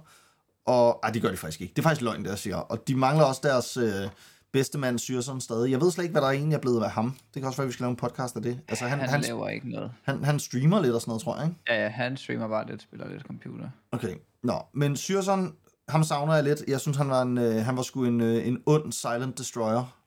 [0.66, 1.74] Og ej, det gør de faktisk ikke.
[1.74, 2.56] Det er faktisk løgn, det jeg siger.
[2.56, 4.10] Og de mangler også deres øh,
[4.54, 5.72] bedste mand, Syrson, stadig.
[5.72, 7.12] Jeg ved slet ikke, hvad der egentlig er blevet af ham.
[7.34, 8.60] Det kan også være, at vi skal lave en podcast af det.
[8.68, 9.92] Altså, han, Han, han, han laver ikke noget.
[10.04, 11.58] han, han streamer lidt og sådan noget, tror jeg, ikke?
[11.70, 13.70] Ja, ja, han streamer bare lidt, spiller lidt computer.
[13.92, 15.56] Okay, nå, men Syrson,
[15.90, 16.64] ham savner jeg lidt.
[16.68, 19.98] Jeg synes, han var, en, øh, han var sgu en, øh, en ond Silent Destroyer.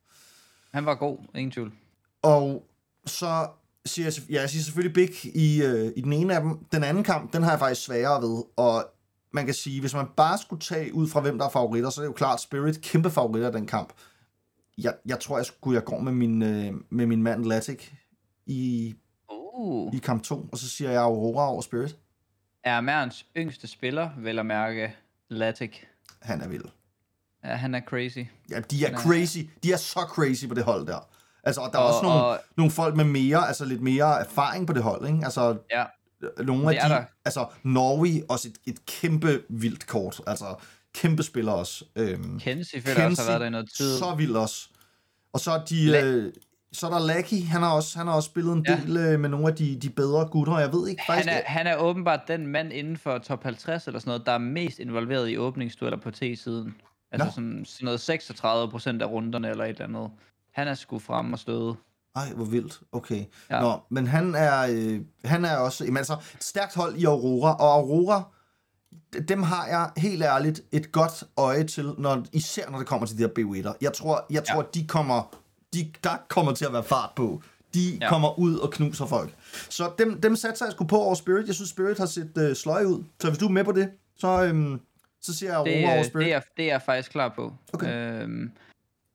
[0.74, 1.72] Han var god, ingen tvivl.
[2.22, 2.66] Og
[3.06, 3.48] så
[3.86, 6.64] siger jeg, ja, jeg siger selvfølgelig Big i, øh, i den ene af dem.
[6.72, 8.42] Den anden kamp, den har jeg faktisk sværere ved.
[8.56, 8.84] Og
[9.30, 12.00] man kan sige, hvis man bare skulle tage ud fra, hvem der er favoritter, så
[12.00, 13.92] er det jo klart Spirit kæmpe favoritter i den kamp.
[14.78, 17.94] Jeg, jeg tror, jeg skulle jeg går med min, øh, med min mand Latik
[18.46, 18.94] i,
[19.58, 19.94] Uh.
[19.94, 21.96] i kamp 2, og så siger jeg Aurora over Spirit.
[22.64, 24.94] Er Mærens yngste spiller, vel at mærke,
[25.30, 25.86] Latik.
[26.22, 26.64] Han er vild.
[27.44, 28.18] Ja, han er crazy.
[28.50, 29.00] Ja, de er Nej.
[29.02, 29.38] crazy.
[29.62, 31.08] De er så crazy på det hold der.
[31.44, 34.20] Altså, og der er Og- også nogle, og- nogle folk med mere, altså lidt mere
[34.20, 35.20] erfaring på det hold, ikke?
[35.24, 35.84] Altså, Ja,
[36.44, 37.04] nogle af er de, der.
[37.24, 40.54] altså, Norway, også et, et kæmpe vildt kort, altså,
[40.94, 41.84] kæmpe spiller også.
[41.96, 43.98] Øhm, Kenzie føler også har været der i noget tid.
[43.98, 44.68] så vild også.
[45.32, 46.32] Og så er de, La- øh,
[46.72, 48.76] så er der Lucky, han har også, han har også spillet en Ja.
[48.76, 51.42] del øh, med nogle af de, de bedre gutter, jeg ved ikke faktisk, Han er,
[51.46, 54.78] han er åbenbart den mand inden for top 50 eller sådan noget, der er mest
[54.78, 56.74] involveret i åbningsdueller på T-siden.
[57.12, 57.30] Altså Nå.
[57.30, 60.10] sådan, sådan noget 36 procent af runderne eller et eller andet.
[60.52, 61.74] Han er sgu frem og støde.
[62.16, 62.80] Ej, hvor vildt.
[62.92, 63.24] Okay.
[63.50, 63.60] Ja.
[63.60, 65.84] Nå, men han er, øh, han er også...
[65.84, 68.22] Jamen altså, et stærkt hold i Aurora, og Aurora,
[69.28, 73.18] dem har jeg helt ærligt et godt øje til, når, især når det kommer til
[73.18, 73.28] de her
[73.68, 73.76] B1'er.
[73.80, 74.80] Jeg tror, jeg tror Ja.
[74.80, 75.34] de kommer...
[75.74, 77.42] De, der kommer til at være fart på.
[77.74, 78.08] De ja.
[78.08, 79.34] Kommer ud og knuser folk.
[79.68, 81.46] Så dem, dem satser jeg sgu på over Spirit.
[81.46, 83.04] Jeg synes, Spirit har set øh, sløj ud.
[83.20, 84.80] Så hvis du er med på det, så, øhm,
[85.20, 86.26] så siger jeg Det, over Spirit.
[86.26, 87.52] det, er, det er jeg faktisk klar på.
[87.72, 88.22] Okay.
[88.22, 88.52] Øhm,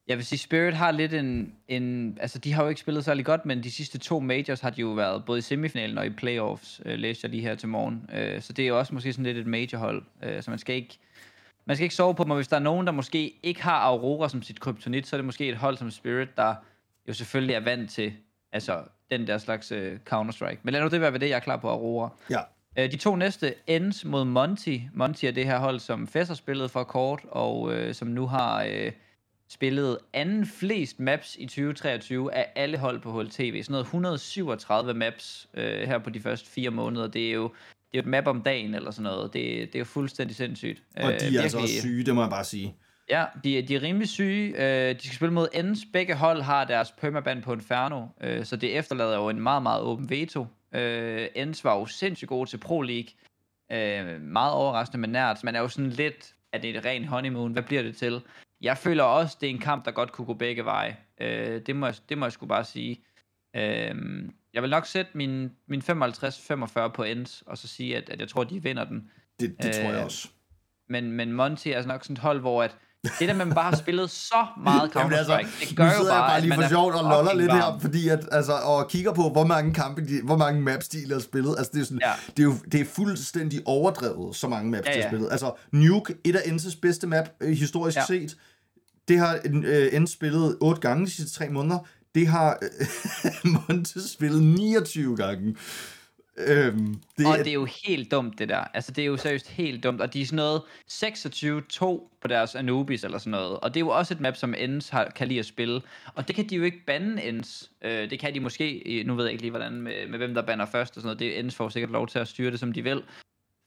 [0.08, 2.18] jeg vil sige, Spirit har lidt en, en...
[2.22, 4.82] Altså, de har jo ikke spillet særlig godt, men de sidste to majors har de
[4.82, 8.10] jo været både i semifinalen og i playoffs, øh, læste jeg lige her til morgen.
[8.14, 10.04] Øh, så det er jo også måske sådan lidt et majorhold.
[10.24, 11.00] Øh, så man skal ikke...
[11.66, 13.80] man skal ikke sove på dem, og hvis der er nogen, der måske ikke har
[13.80, 16.56] Aurora som sit kryptonit, så er det måske et hold som Spirit, der
[17.08, 18.14] jo selvfølgelig er vant til
[18.52, 19.78] altså den der slags uh,
[20.10, 20.58] Counter-Strike.
[20.64, 22.10] Men lad nu det være ved det, jeg er klar på Aurora.
[22.30, 22.40] Ja.
[22.80, 24.78] Uh, de to næste ends mod Monty.
[24.94, 28.66] Monty er det her hold, som Fesser spillede for kort, og uh, som nu har
[28.66, 28.92] uh,
[29.50, 33.64] spillet anden flest maps i 2023 af alle hold på HLTV.
[33.64, 37.08] Sådan noget 137 maps uh, her på de første fire måneder.
[37.08, 37.52] Det er jo
[37.94, 39.34] det er et map om dagen eller sådan noget.
[39.34, 40.84] Det, det er jo fuldstændig sindssygt.
[40.96, 42.76] Og de er uh, altså også syge, det må jeg bare sige.
[43.10, 44.54] Ja, de, de er rimelig syge.
[44.54, 45.80] Uh, de skal spille mod ends.
[45.94, 49.82] Begge hold har deres permaban på Inferno, uh, så det efterlader jo en meget, meget
[49.82, 50.42] åben veto.
[50.42, 53.10] Uh, ends var jo sindssygt gode til Pro League.
[53.74, 55.44] Uh, meget overraskende med nært.
[55.44, 57.54] Man er jo sådan lidt, at det er et rent honeymoon.
[57.54, 58.22] Hvad bliver det til?
[58.62, 60.98] Jeg føler også, det er en kamp, der godt kunne gå begge veje.
[61.22, 63.04] Uh, det, må jeg, det må jeg sgu bare sige.
[63.58, 63.62] Uh,
[64.54, 68.28] jeg vil nok sætte min, min 55-45 på ends, og så sige, at, at jeg
[68.28, 69.10] tror, de vinder den.
[69.40, 70.28] Det, det tror jeg også.
[70.90, 72.76] Men, men Monty er nok sådan et hold, hvor at
[73.20, 76.42] det der, man bare har spillet så meget Counter-Strike, altså, det gør jo bare, bare
[76.42, 79.74] lige for sjovt og loller lidt her, fordi at, altså, og kigger på, hvor mange
[79.74, 81.56] kampe, de, hvor mange maps de har spillet.
[81.58, 82.12] Altså, det er, sådan, ja.
[82.38, 84.98] det er jo det er fuldstændig overdrevet, så mange maps, ja, ja.
[84.98, 85.28] de har spillet.
[85.32, 88.06] Altså, Nuke, et af Enses bedste map, øh, historisk ja.
[88.06, 88.38] set,
[89.08, 91.80] det har øh, Ends spillet otte gange de sidste tre måneder.
[92.16, 92.60] Det har
[93.68, 95.56] Montes spillet 29 gange.
[96.38, 97.38] Øhm, det og er...
[97.38, 98.58] det er jo helt dumt, det der.
[98.74, 100.02] Altså, det er jo seriøst helt dumt.
[100.02, 103.60] Og de er sådan noget 26-2 på deres Anubis eller sådan noget.
[103.60, 105.82] Og det er jo også et map, som Ends har, kan lide at spille.
[106.16, 107.72] Og det kan de jo ikke bande Ends.
[107.82, 110.42] Øh, det kan de måske, nu ved jeg ikke lige, hvordan med, med hvem der
[110.42, 111.20] bander først og sådan noget.
[111.20, 113.04] Det Ends får sikkert lov til at styre det, som de vil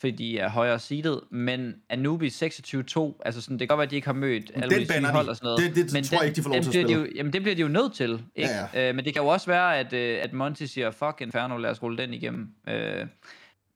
[0.00, 2.46] fordi de er højere seedet, men Anubis 26-2,
[3.24, 5.36] altså sådan, det kan godt være, at de ikke har mødt Always den hold og
[5.36, 5.76] sådan noget.
[5.76, 6.88] Det, det, men tror den, jeg ikke, de får lov til at spille.
[6.88, 8.50] De jo, jamen, det bliver de jo nødt til, ikke?
[8.50, 8.88] Ja, ja.
[8.88, 11.70] Øh, men det kan jo også være, at, øh, at Monty siger, fuck Inferno, lad
[11.70, 12.48] os rulle den igennem.
[12.68, 13.06] Øh,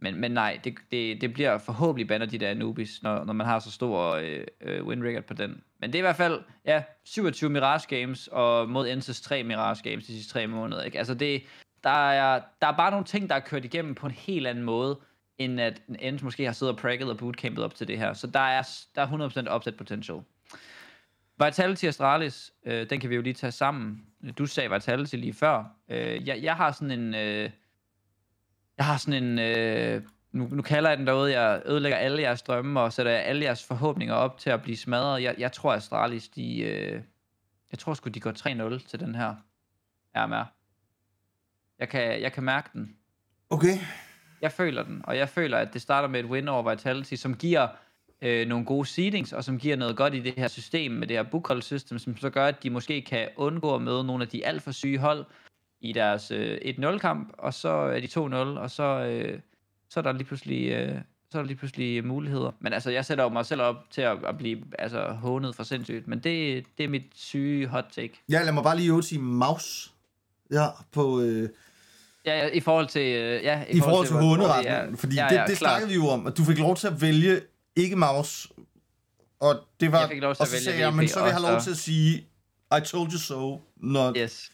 [0.02, 3.46] men, men nej, det, det, det bliver forhåbentlig banner de der Anubis, når, når man
[3.46, 5.62] har så stor øh, øh, win record på den.
[5.80, 9.90] Men det er i hvert fald, ja, 27 Mirage Games, og mod Ensis 3 Mirage
[9.90, 10.98] Games de sidste tre måneder, ikke?
[10.98, 11.42] Altså det,
[11.84, 14.64] der er, der er bare nogle ting, der er kørt igennem på en helt anden
[14.64, 14.98] måde,
[15.40, 18.12] end at Ends måske har siddet og pragget og bootcampet op til det her.
[18.12, 18.62] Så der er,
[18.94, 20.20] der er 100% opsat potential.
[21.44, 24.06] Vitality Astralis, øh, den kan vi jo lige tage sammen.
[24.38, 25.64] Du sagde Vitality lige før.
[25.88, 27.14] Øh, jeg, jeg har sådan en...
[27.14, 27.50] Øh,
[28.76, 29.38] jeg har sådan en...
[29.38, 33.44] Øh, nu, nu kalder jeg den derude, jeg ødelægger alle jeres drømme og sætter alle
[33.44, 35.22] jeres forhåbninger op til at blive smadret.
[35.22, 36.60] Jeg, jeg tror, Astralis, de...
[36.60, 37.02] Øh,
[37.70, 39.34] jeg tror sgu, de går 3-0 til den her
[40.16, 40.44] RMR.
[41.78, 42.96] Jeg kan, jeg kan mærke den.
[43.50, 43.78] Okay.
[44.40, 47.34] Jeg føler den, og jeg føler, at det starter med et win over Vitality, som
[47.36, 47.68] giver
[48.22, 51.16] øh, nogle gode seedings, og som giver noget godt i det her system, med det
[51.16, 54.28] her bookhold system, som så gør, at de måske kan undgå at møde nogle af
[54.28, 55.24] de alt for syge hold
[55.80, 59.40] i deres øh, 1-0-kamp, og så er de 2-0, og så, øh,
[59.88, 60.70] så er der lige pludselig...
[60.70, 61.00] Øh,
[61.32, 62.52] så er der lige pludselig muligheder.
[62.60, 65.62] Men altså, jeg sætter jo mig selv op til at, at blive altså, hånet for
[65.62, 66.08] sindssygt.
[66.08, 68.20] Men det, det er mit syge hot take.
[68.28, 69.92] Ja, lad mig bare lige øve til Maus.
[70.52, 71.48] Ja, på, øh,
[72.26, 73.16] Ja, ja, i forhold til...
[73.16, 74.72] Øh, ja, i, I forhold, til, til hunderetten.
[74.72, 76.86] Ja, fordi ja, ja, det, det snakkede vi jo om, at du fik lov til
[76.86, 77.40] at vælge
[77.76, 78.48] ikke mouse.
[79.40, 80.00] Og det var...
[80.00, 81.60] Jeg fik lov til og så at vælge sagde men så vil jeg have lov
[81.60, 82.16] til at sige,
[82.78, 84.50] I told you so, når yes.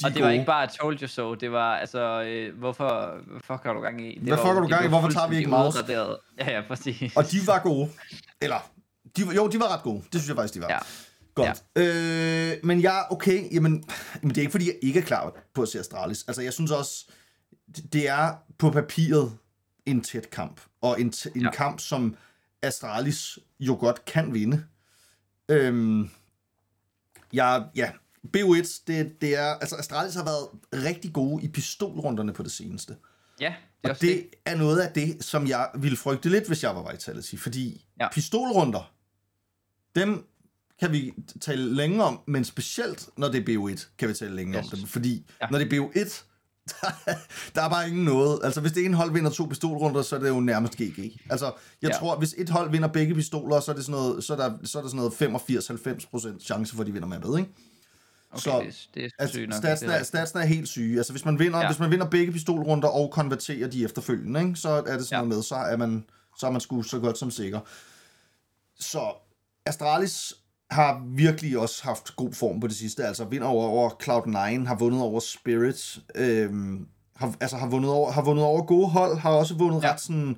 [0.00, 0.24] De og det gode.
[0.24, 3.80] var ikke bare I told you so, det var altså, øh, hvorfor, hvorfor har du
[3.80, 4.14] gang i?
[4.14, 4.88] Det hvad fuck har du gang i?
[4.88, 5.78] Hvorfor tager vi ikke mouse?
[6.38, 7.16] Ja, ja, præcis.
[7.16, 7.90] Og de var gode.
[8.40, 8.70] Eller,
[9.16, 10.02] de, jo, de var ret gode.
[10.12, 10.68] Det synes jeg faktisk, de var.
[10.68, 10.78] Ja.
[11.34, 11.64] Godt.
[11.76, 12.52] Ja.
[12.52, 13.84] Øh, men ja, okay, jamen,
[14.22, 16.24] jamen, det er ikke fordi, jeg ikke er klar på at se Astralis.
[16.26, 17.06] Altså, jeg synes også,
[17.92, 19.32] det er på papiret
[19.86, 20.60] en tæt kamp.
[20.80, 21.50] Og en, en ja.
[21.50, 22.16] kamp, som
[22.62, 24.64] Astralis jo godt kan vinde.
[25.48, 26.10] Øhm,
[27.32, 27.90] ja, ja,
[28.36, 30.48] BO1, det, det er, altså Astralis har været
[30.84, 32.96] rigtig gode i pistolrunderne på det seneste.
[33.40, 36.46] Ja, det er og det, det er noget af det, som jeg ville frygte lidt,
[36.46, 38.08] hvis jeg var Vitality, fordi ja.
[38.12, 38.92] pistolrunder,
[39.94, 40.26] dem
[40.80, 44.58] kan vi tale længe om, men specielt når det er BO1, kan vi tale længe
[44.58, 44.72] yes.
[44.72, 45.46] om dem, fordi ja.
[45.50, 46.22] når det er BO1,
[46.68, 46.90] der,
[47.54, 48.40] der er bare ingen noget.
[48.44, 51.20] Altså, hvis det ene hold vinder to pistolrunder, så er det jo nærmest GG.
[51.30, 51.96] Altså, jeg ja.
[51.96, 54.58] tror, hvis et hold vinder begge pistoler, så er det sådan noget, så er der,
[54.64, 57.50] så er der sådan noget 85-90% chance for, at de vinder med, ikke?
[58.30, 60.96] Okay, så det, det er altså, nok, statsen, er, statsen er helt syge.
[60.96, 61.66] Altså, hvis man vinder, ja.
[61.66, 65.16] hvis man vinder begge pistolrunder og konverterer de efterfølgende, ikke, så er det sådan ja.
[65.16, 66.04] noget med, så er man,
[66.38, 67.60] så er man sgu så godt som sikker.
[68.78, 69.14] Så
[69.66, 70.34] Astralis
[70.72, 73.04] har virkelig også haft god form på det sidste.
[73.04, 78.12] Altså vinder over, over Cloud9, har vundet over Spirit, øhm, har, altså har vundet, over,
[78.12, 79.92] har vundet over gode hold, har også vundet ja.
[79.92, 80.36] ret, sådan,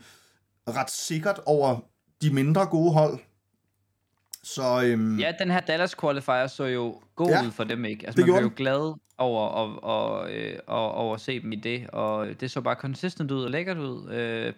[0.68, 1.80] ret sikkert over
[2.22, 3.18] de mindre gode hold.
[4.42, 8.06] Så, øhm, ja, den her Dallas qualifier så jo god ja, ud for dem, ikke?
[8.06, 11.56] Altså, man blev jo glad over at, og, øh, og, over at se dem i
[11.56, 14.10] det, og det så bare consistent ud og lækkert ud.
[14.10, 14.52] Øh,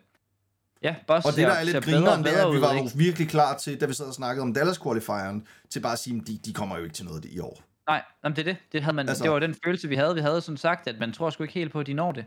[0.87, 3.29] Ja, Boss Og det, der er lidt grineren, det er, at vi var jo virkelig
[3.29, 6.27] klar til, da vi sad og snakkede om Dallas qualifieren, til bare at sige, at
[6.27, 7.63] de, de kommer jo ikke til noget i år.
[7.89, 8.57] Nej, jamen, det er det.
[8.73, 10.15] Det, havde man, Altså- det var den følelse, vi havde.
[10.15, 12.25] Vi havde sådan sagt, at man tror sgu ikke helt på, at de når det.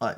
[0.00, 0.14] Nej.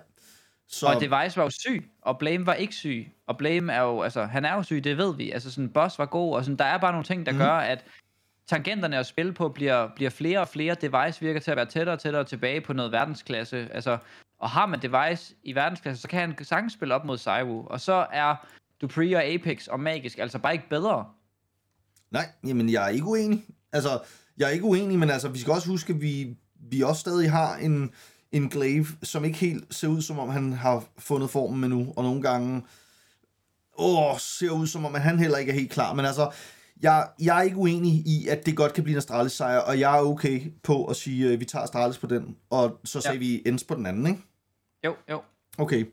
[0.69, 3.13] Så, Og Device var jo syg, og Blame var ikke syg.
[3.27, 5.31] Og Blame er jo, altså, han er jo syg, det ved vi.
[5.31, 7.39] Altså, sådan, Boss var god, og sådan, der er bare nogle ting, der mm.
[7.39, 7.85] gør, at
[8.47, 10.75] tangenterne at spille på bliver, bliver flere og flere.
[10.75, 13.69] Device virker til at være tættere og tættere tilbage på noget verdensklasse.
[13.73, 13.99] Altså,
[14.39, 17.67] og har man Device i verdensklasse, så kan han sagtens spille op mod Saiwu.
[17.67, 18.47] Og så er
[18.81, 21.07] Dupree og Apex og Magisk altså bare ikke bedre.
[22.11, 23.45] Nej, jamen jeg er ikke uenig.
[23.73, 24.01] Altså,
[24.39, 26.37] jeg er ikke uenig, men altså, vi skal også huske, at vi,
[26.71, 27.93] vi også stadig har en,
[28.33, 32.05] en Glaive, som ikke helt ser ud, som om han har fundet formen endnu, og
[32.05, 32.63] nogle gange
[33.79, 35.95] åh, ser ud, som om at han heller ikke er helt klar.
[35.95, 36.31] Men altså,
[36.83, 39.81] jeg, jeg er ikke uenig i, at det godt kan blive en Astralis sejr, og
[39.81, 43.15] jeg er okay på at sige, at vi tager Astralis på den, og så sagde
[43.17, 43.19] Ja.
[43.19, 44.21] vi Ens på den anden, ikke?
[44.85, 45.21] Jo, jo.
[45.59, 45.85] Okay,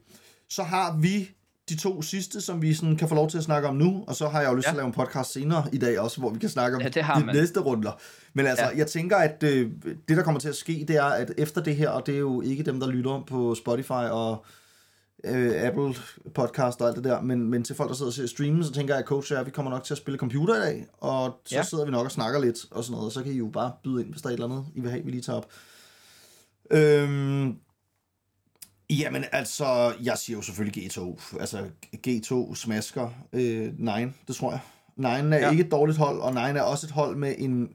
[0.50, 1.30] så har vi
[1.70, 4.16] de to sidste, som vi sådan kan få lov til at snakke om nu, og
[4.16, 4.72] så har jeg jo lyst Ja.
[4.72, 6.88] til at lave en podcast senere i dag også, hvor vi kan snakke om Ja,
[6.90, 7.36] det de man.
[7.36, 7.92] næste runder.
[8.34, 8.66] Men altså.
[8.66, 8.78] Ja.
[8.78, 9.72] jeg tænker, at øh,
[10.08, 12.20] det, der kommer til at ske, det er, at efter det her, og det er
[12.20, 14.46] jo ikke dem, der lytter på Spotify og
[15.24, 15.96] øh, Apple
[16.34, 18.72] podcast og alt det der, men, men til folk, der sidder og ser streamen, så
[18.72, 21.42] tænker jeg, at coach er, vi kommer nok til at spille computer i dag, og
[21.46, 21.64] så ja.
[21.64, 23.72] Sidder vi nok og snakker lidt og sådan noget, og så kan I jo bare
[23.84, 25.48] byde ind, hvis der er et eller andet, I vil have, vi lige tager op.
[26.72, 27.56] Øhm,
[29.00, 31.40] Jamen altså, jeg siger jo selvfølgelig G2.
[31.40, 31.68] Altså,
[32.08, 34.60] G2 smasker øh, Nine, det tror jeg.
[34.96, 35.40] Nine er.
[35.40, 35.52] Ja.
[35.52, 37.70] ikke et dårligt hold, og Nine er også et hold med en,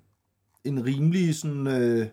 [0.65, 1.67] en rimelig sådan...
[1.67, 2.07] Øh,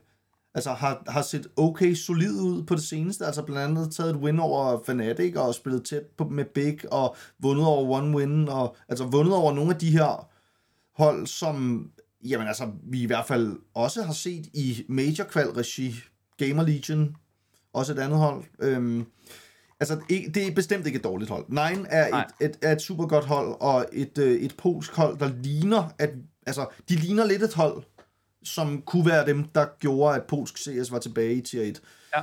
[0.55, 3.25] altså har, har set okay solid ud på det seneste.
[3.25, 7.15] Altså blandt andet taget et win over Fnatic og spillet tæt på, med Big og
[7.39, 8.49] vundet over One Win.
[8.49, 10.29] Og, altså vundet over nogle af de her
[11.03, 11.87] hold, som
[12.25, 15.95] jamen altså, vi i hvert fald også har set i Major Qual regi
[16.37, 17.15] Gamer Legion,
[17.73, 18.43] også et andet hold.
[18.59, 19.05] Øhm,
[19.79, 21.45] altså, ikke- det er bestemt ikke et dårligt hold.
[21.49, 22.27] Nine er Nej.
[22.41, 25.83] et, et, er et super godt hold, og et, øh, et polsk hold, der ligner,
[25.99, 26.09] at,
[26.47, 27.83] altså, de ligner lidt et hold,
[28.43, 31.81] som kunne være dem, der gjorde, at polsk CS var tilbage i tier 1.
[32.15, 32.21] Ja.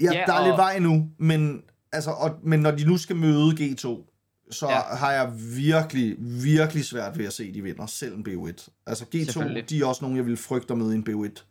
[0.00, 2.96] Ja, Ja, der er og- lidt vej endnu, men, altså, og, men når de nu
[2.98, 4.12] skal møde G2,
[4.50, 4.96] så ja.
[4.96, 8.68] Har jeg virkelig, virkelig svært ved at se, at de vinder, selv en BO1.
[8.86, 9.70] Altså G2, Selvfølgelig.
[9.70, 11.44] de er også nogle, jeg vil frygte i en BO1.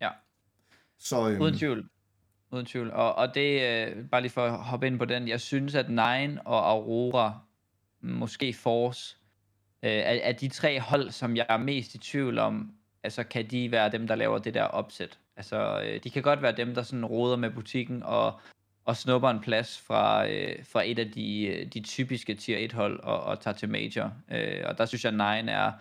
[0.00, 0.10] Ja.
[0.98, 1.88] Så, øhm, Uden tvivl.
[2.52, 2.90] Uden tvivl.
[2.90, 5.88] Og, og det, øh, bare lige for at hoppe ind på den, jeg synes, at
[5.88, 7.38] Nine og Aurora,
[8.02, 9.16] måske Force,
[9.82, 12.70] øh, er, er de tre hold, som jeg er mest i tvivl om,
[13.02, 15.18] altså kan de være dem, der laver det der opsæt.
[15.36, 18.40] Altså, øh, de kan godt være dem, der sådan roder med butikken og,
[18.84, 23.00] og snupper en plads fra, øh, fra et af de, øh, de typiske tier 1-hold
[23.00, 24.12] og, og tager til major.
[24.30, 25.72] Øh, og der synes jeg, Nine er,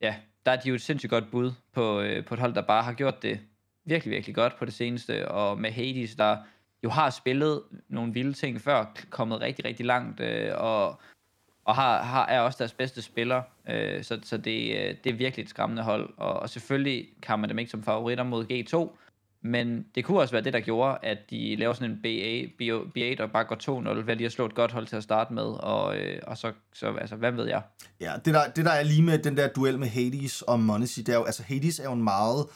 [0.00, 2.62] ja, der er de jo et sindssygt godt bud på, øh, på et hold, der
[2.62, 3.40] bare har gjort det
[3.84, 6.36] virkelig, virkelig godt på det seneste, og med Hades, der
[6.84, 11.00] jo har spillet nogle vilde ting før, kommet rigtig, rigtig langt, øh, og,
[11.70, 15.14] og har, har, er også deres bedste spiller, øh, så, så det, øh, det er
[15.14, 18.96] virkelig et skræmmende hold, og, og selvfølgelig kan man dem ikke som favoritter mod G2,
[19.42, 22.64] men det kunne også være det, der gjorde, at de laver sådan en BA,
[22.98, 25.32] B8 og bare går 2-0, ved lige at slå et godt hold til at starte
[25.32, 27.62] med, og, øh, og så, så, altså, hvad ved jeg?
[28.00, 31.02] Ja, det der, det der er lige med den der duel med Hades og Monesi,
[31.02, 32.46] det er jo, altså Hades er jo en meget,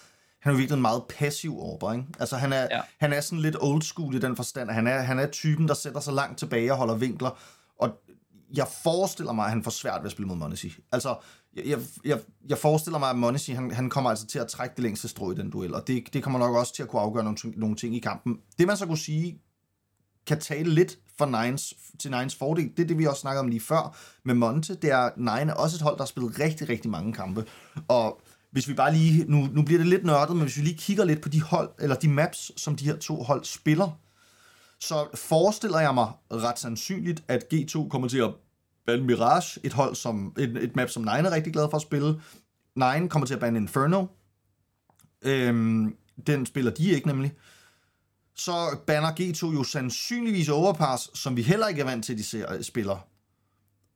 [0.40, 2.04] han er jo virkelig en meget passiv orber, ikke?
[2.20, 2.80] Altså han er, ja.
[3.00, 5.74] Han er sådan lidt old school i den forstand, han er, han er typen, der
[5.74, 7.38] sætter sig langt tilbage og holder vinkler,
[7.78, 8.00] og
[8.54, 10.74] jeg forestiller mig, at han får svært ved at spille mod Monesi.
[10.92, 11.16] Altså,
[11.56, 14.74] jeg, jeg, jeg, jeg forestiller mig, at Monesi, han, han kommer altså til at trække
[14.76, 17.02] det længste strå i den duel, og det, det kommer nok også til at kunne
[17.02, 18.38] afgøre nogle, nogle ting i kampen.
[18.58, 19.38] Det man så kunne sige,
[20.26, 22.70] kan tale lidt for Nines, til Nines fordel.
[22.76, 24.74] Det er det, vi også snakkede om lige før med Monte.
[24.74, 27.44] Det er, Nine er også et hold, der har spillet rigtig, rigtig mange kampe.
[27.88, 30.76] Og hvis vi bare lige, nu, nu bliver det lidt nørdet, men hvis vi lige
[30.76, 33.98] kigger lidt på de hold, eller de maps, som de her to hold spiller,
[34.80, 38.30] så forestiller jeg mig ret sandsynligt, at G2 kommer til at
[38.86, 41.82] bande Mirage, et hold som, et, et map, som Nine er rigtig glad for at
[41.82, 42.20] spille.
[42.76, 44.06] Nine kommer til at bande Inferno.
[45.22, 47.32] Øhm, den spiller de ikke nemlig
[48.34, 52.24] så banner G2 jo sandsynligvis Overpass, som vi heller ikke er vant til, at de
[52.24, 53.08] ser, spiller.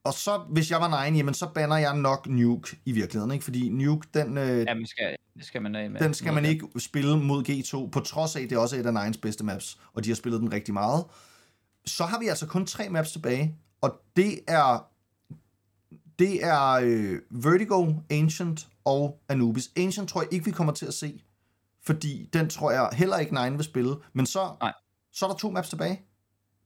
[0.05, 3.45] Og så, hvis jeg var Nine, jamen så banner jeg nok Nuke i virkeligheden, ikke?
[3.45, 6.01] Fordi Nuke, den, øh, Jamen, skal, det skal man med.
[6.01, 8.87] den skal man ikke spille mod G2, på trods af, at det også er et
[8.87, 11.05] af Nines bedste maps, og de har spillet den rigtig meget.
[11.87, 14.89] Så har vi altså kun tre maps tilbage, og det er
[16.19, 19.71] det er øh, Vertigo, Ancient og Anubis.
[19.77, 21.23] Ancient tror jeg ikke, vi kommer til at se,
[21.83, 23.97] fordi den tror jeg heller ikke Nine vil spille.
[24.13, 24.73] Men så, Nej.
[25.13, 26.03] så er der to maps tilbage.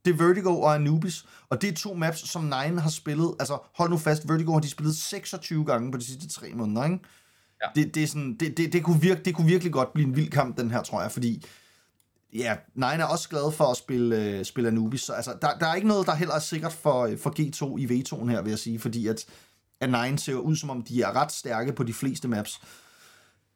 [0.04, 3.34] Det er Vertigo og Anubis, og det er to maps, som Nine har spillet.
[3.40, 6.84] Altså, hold nu fast, Vertigo har de spillet 26 gange på de sidste tre måneder,
[6.84, 6.98] ikke?
[7.62, 7.80] Ja.
[7.80, 10.16] Det, det, er sådan, det, det, det, kunne virke, det kunne virkelig godt blive en
[10.16, 11.44] vild kamp, den her, tror jeg, fordi
[12.34, 15.66] ja, Nine er også glad for at spille, øh, spille Anubis, så altså, der, der
[15.66, 18.58] er ikke noget, der heller er sikkert for, for G2 i V2'en her, vil jeg
[18.58, 19.24] sige, fordi at,
[19.80, 22.60] at Nine ser ud, som om de er ret stærke på de fleste maps.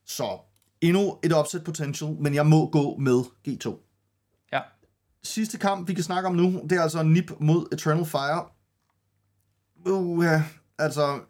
[0.06, 0.38] Så
[0.80, 3.85] endnu et upset potential, men jeg må gå med G2.
[5.26, 8.44] Sidste kamp, vi kan snakke om nu, det er altså Nip mod Eternal Fire.
[9.86, 10.42] Uh, ja,
[10.78, 11.20] altså,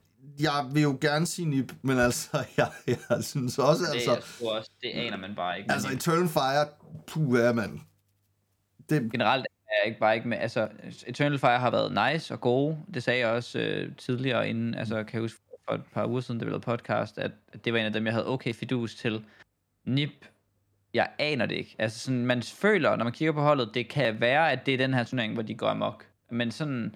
[0.40, 4.22] jeg vil jo gerne sige Nip, men altså, jeg, jeg synes også, Det, altså, jeg
[4.22, 5.72] tror også, det aner man bare ikke.
[5.72, 6.66] altså Eternal Fire,
[7.06, 7.80] puh, ja, mand.
[8.88, 10.68] Det, generelt er jeg ikke bare ikke med, altså
[11.06, 14.94] Eternal Fire har været nice og gode, det sagde jeg også øh, tidligere inden, altså
[15.04, 17.32] kan jeg huske for et par uger siden, det blev podcast, at
[17.64, 19.24] det var en af dem, jeg havde okay fidus til.
[19.84, 20.26] Nip,
[20.96, 21.76] jeg aner det ikke.
[21.78, 24.78] Altså sådan, man føler, når man kigger på holdet, det kan være, at det er
[24.78, 26.06] den her turnering, hvor de går amok.
[26.30, 26.94] Men sådan,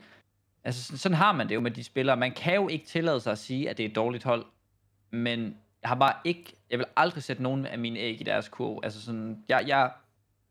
[0.64, 2.16] altså sådan, sådan har man det jo med de spillere.
[2.16, 4.44] Man kan jo ikke tillade sig at sige, at det er et dårligt hold,
[5.10, 8.48] men jeg har bare ikke, jeg vil aldrig sætte nogen af mine æg i deres
[8.48, 8.80] kurv.
[8.82, 9.90] Altså sådan, jeg, jeg,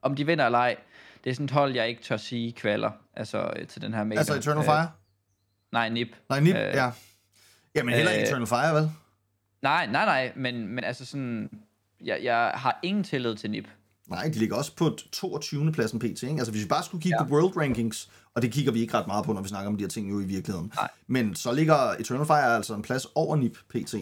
[0.01, 0.75] om de vinder eller ej,
[1.23, 4.03] det er sådan et hold, jeg ikke tør sige kvalder, altså øh, til den her
[4.03, 4.19] major.
[4.19, 4.91] altså Eternal Øh, Fire?
[5.71, 6.07] nej, Nip.
[6.29, 6.91] Nej, Nip, øh, ja.
[7.75, 8.89] Jamen heller ikke øh, Eternal Fire, vel?
[9.61, 11.49] Nej, nej, nej, men, men altså sådan,
[12.03, 13.67] jeg, jeg har ingen tillid til Nip.
[14.07, 15.71] Nej, de ligger også på 22.
[15.71, 16.03] pladsen pt.
[16.03, 16.25] Ikke?
[16.37, 17.23] Altså hvis vi bare skulle kigge Ja.
[17.27, 19.77] på World Rankings, og det kigger vi ikke ret meget på, når vi snakker om
[19.77, 20.71] de her ting jo i virkeligheden.
[20.75, 20.89] Nej.
[21.07, 23.93] Men så ligger Eternal Fire altså en plads over NIP pt.
[23.93, 23.99] Ja,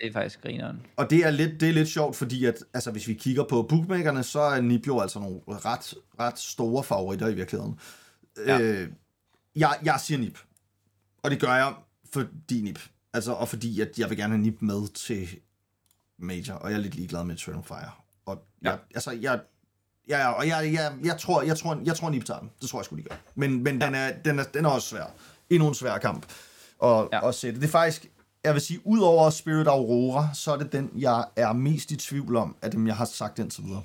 [0.00, 0.82] det er faktisk grineren.
[0.96, 3.62] Og det er lidt, det er lidt sjovt, fordi at, altså, hvis vi kigger på
[3.62, 7.78] bookmakerne, så er NIP jo altså nogle ret, ret store favoritter i virkeligheden.
[8.46, 8.60] Ja.
[8.60, 8.88] Øh,
[9.56, 10.38] jeg, jeg siger NIP.
[11.22, 11.74] Og det gør jeg,
[12.12, 12.78] fordi NIP.
[13.12, 15.28] Altså, og fordi at jeg vil gerne have NIP med til
[16.22, 17.90] Major, og jeg er lidt ligeglad med Eternal Fire.
[18.26, 18.70] Og Ja.
[18.70, 19.40] jeg, altså, jeg,
[20.08, 22.50] ja, og jeg, jeg, jeg, tror, jeg, tror, jeg tror, NIP tager den.
[22.60, 23.14] Det tror jeg sgu, de gør.
[23.34, 23.86] Men, men ja.
[23.86, 25.04] den, er, den, er, den er også svær.
[25.50, 26.26] Endnu en svær kamp
[26.82, 27.28] at, Ja.
[27.28, 27.60] at sætte.
[27.60, 28.06] Det er faktisk,
[28.44, 31.96] jeg vil sige, ud over Spirit Aurora, så er det den, jeg er mest i
[31.96, 33.82] tvivl om, af dem, jeg har sagt indtil videre.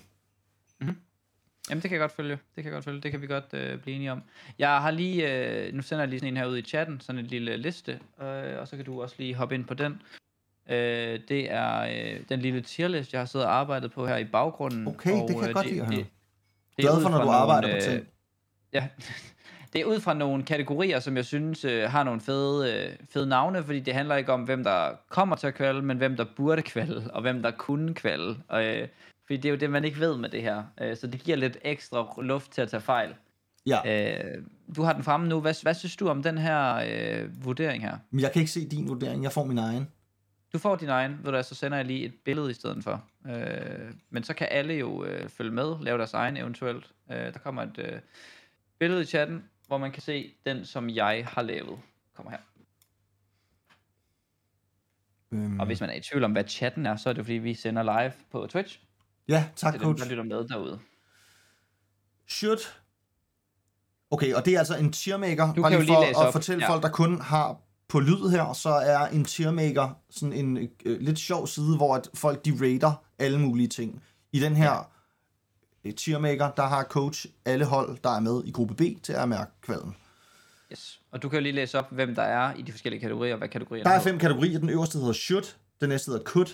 [1.70, 2.32] Jamen, det kan jeg godt følge.
[2.56, 3.02] Det kan jeg godt følge.
[3.02, 4.22] Det kan vi godt øh, blive enige om.
[4.60, 5.34] Jeg har lige,
[5.68, 8.00] øh, nu sender jeg lige sådan en her ud i chatten, sådan en lille liste,
[8.22, 10.02] øh, og så kan du også lige hoppe ind på den.
[10.70, 14.26] Øh, det er øh, den lille tierlist, jeg har siddet og arbejdet på her i
[14.26, 14.88] baggrunden.
[14.88, 15.98] Okay, det og, kan jeg øh, godt lide at høre.
[15.98, 16.06] det
[16.78, 18.08] er Glad for, når du nogle, arbejder på øh, ting.
[18.74, 18.88] Ja,
[19.74, 23.28] det er ud fra nogle kategorier, som jeg synes øh, har nogle fede, øh, fede
[23.28, 26.26] navne, fordi det handler ikke om, hvem der kommer til at kvalde, men hvem der
[26.36, 28.38] burde kvalde, og hvem der kunne kvalde.
[28.48, 28.88] Og, øh,
[29.26, 30.64] fordi det er jo det, man ikke ved med det her.
[30.82, 33.14] Øh, så det giver lidt ekstra luft til at tage fejl.
[33.68, 34.44] Ja, Øh,
[34.76, 35.40] du har den fremme nu.
[35.40, 37.98] Hvad, hvad synes du om den her øh, vurdering her?
[38.12, 39.24] men jeg kan ikke se din vurdering.
[39.24, 39.88] Jeg får min egen.
[40.56, 43.04] Du får din egen, ved du så sender jeg lige et billede i stedet for.
[43.28, 46.92] Øh, men så kan alle jo øh, følge med, lave deres egen eventuelt.
[47.12, 48.00] Øh, der kommer et øh,
[48.80, 51.80] billede i chatten, hvor man kan se den, som jeg har lavet.
[52.14, 52.38] Kommer her.
[55.32, 57.38] Øhm, Og hvis man er i tvivl om, hvad chatten er, så er det fordi,
[57.38, 58.80] vi sender live på Twitch.
[59.28, 60.04] ja, tak, Til dem, coach.
[60.04, 60.80] der lytter med derude.
[62.28, 62.60] Should.
[64.12, 65.54] Okay, og det er altså en tiermaker.
[65.54, 66.34] Bare lige lige for at op.
[66.34, 66.72] fortælle Ja.
[66.72, 71.20] folk, der kun har på lyd her, så er en tiermaker sådan en øh, lidt
[71.20, 74.04] sjov side, hvor at folk de rater alle mulige ting.
[74.32, 74.92] I den her
[75.86, 75.92] ja.
[75.92, 79.52] tiermaker, der har coach alle hold, der er med i gruppe B til at mærke
[79.62, 79.96] kvalden.
[80.72, 81.02] Yes.
[81.12, 83.48] Og du kan jo lige læse op, hvem der er i de forskellige kategorier, hvad
[83.48, 84.60] kategorierne Der er fem kategorier.
[84.60, 85.46] Den øverste hedder should,
[85.82, 86.48] den næste hedder could,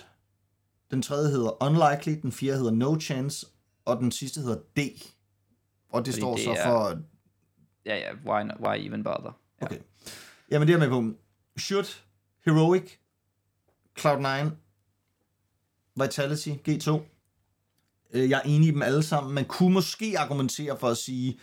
[0.90, 3.46] den tredje hedder unlikely, den fjerde hedder no chance,
[3.84, 4.78] og den sidste hedder D.
[5.90, 6.98] Og det Fordi står det så er- for
[7.86, 9.38] Ja, ja, why, not, why even bother?
[9.60, 9.66] Ja.
[9.66, 9.78] Okay.
[10.50, 11.04] Jamen det er med på.
[11.58, 11.86] Should,
[12.44, 12.90] Heroic,
[14.00, 14.50] Cloud9,
[16.02, 17.00] Vitality, G2.
[18.12, 19.34] Øh, Jeg er enig i dem alle sammen.
[19.34, 21.38] Man kunne måske argumentere for at sige,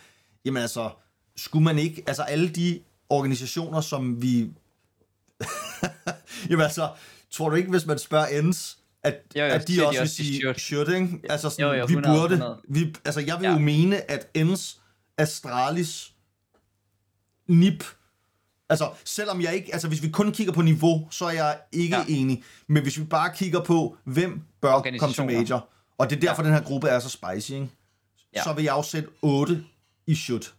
[0.46, 0.92] jamen altså,
[1.36, 4.52] skulle man ikke, altså alle de organisationer, som vi...
[6.50, 6.92] jamen altså,
[7.32, 10.54] tror du ikke, hvis man spørger ENS, at, Jo, jo, at de også vil sige
[10.58, 11.20] should, ikke?
[11.30, 12.62] Altså sådan, Jo, jo, vi 100, burde, 100.
[12.70, 13.54] vi, altså jeg vil Ja.
[13.54, 14.80] jo mene, at ENS,
[15.18, 16.14] Astralis,
[17.48, 17.84] NIP,
[18.70, 21.98] Altså, selvom jeg ikke, altså hvis vi kun kigger på niveau, så er jeg ikke
[21.98, 22.04] Ja.
[22.08, 22.44] enig.
[22.68, 25.68] Men hvis vi bare kigger på, hvem bør komme til major,
[25.98, 26.48] og det er derfor, ja.
[26.50, 27.70] den her gruppe er så spicy, ikke?
[28.36, 28.44] Ja.
[28.44, 29.64] Så vil jeg afsætte 8
[30.08, 30.54] i shoot.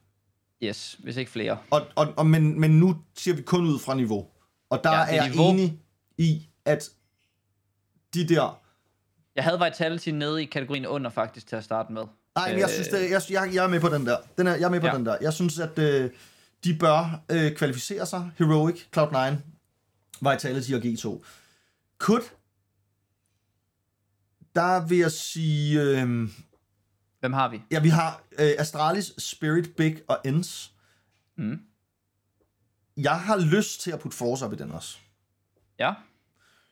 [0.62, 1.58] Yes, hvis ikke flere.
[1.70, 4.26] Og, og, og, men, men nu ser vi kun ud fra niveau.
[4.70, 5.50] Og der Ja, er er jeg niveau.
[5.50, 5.78] enig
[6.18, 6.90] i, at
[8.14, 8.60] de der...
[9.36, 12.02] Jeg havde Vitality nede i kategorien under faktisk til at starte med.
[12.34, 14.16] Nej, men jeg synes, det, jeg, jeg, jeg er med på den der.
[14.38, 14.94] den er, jeg er med på ja.
[14.94, 15.16] den der.
[15.20, 16.10] Jeg synes, at øh,
[16.64, 18.30] de bør øh, kvalificere sig.
[18.38, 19.34] Heroic, Cloud9,
[20.30, 21.24] Vitality og G2.
[21.98, 22.22] Could,
[24.54, 25.80] der vil jeg sige...
[25.82, 26.28] Øh,
[27.20, 27.62] Hvem har vi?
[27.70, 30.72] ja, vi har øh, Astralis, Spirit, Big og Ends.
[31.36, 31.60] Mm.
[32.96, 34.98] Jeg har lyst til at putte Force op i den også.
[35.78, 35.94] Ja,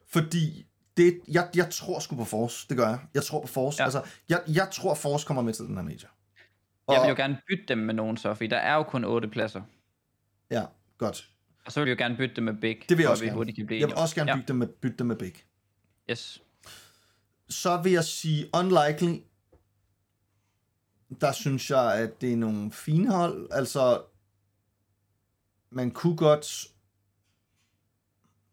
[0.06, 0.66] Fordi
[0.96, 2.98] det, jeg, jeg tror sgu på Force, det gør jeg.
[3.14, 3.80] Jeg tror på Force.
[3.80, 3.84] Ja.
[3.84, 6.08] Altså, jeg, jeg tror Force kommer med til den her major.
[6.86, 9.04] Og, Jeg vil jo gerne bytte dem med nogen så, fordi der er jo kun
[9.04, 9.62] otte pladser.
[10.50, 10.64] Ja,
[10.98, 11.30] godt.
[11.66, 13.26] Og så vil jeg jo gerne bytte dem med Big, Det vil jeg også vi
[13.26, 13.36] gerne.
[13.36, 14.36] hurtigt kan blive Jeg vil også gerne ja.
[14.36, 15.44] bytte, dem med, bytte dem med Big.
[16.10, 16.42] Yes.
[17.48, 19.20] Så vil jeg sige unlikely.
[21.20, 23.48] Der synes jeg, at det er nogle fine hold.
[23.50, 24.02] Altså,
[25.70, 26.66] man kunne godt...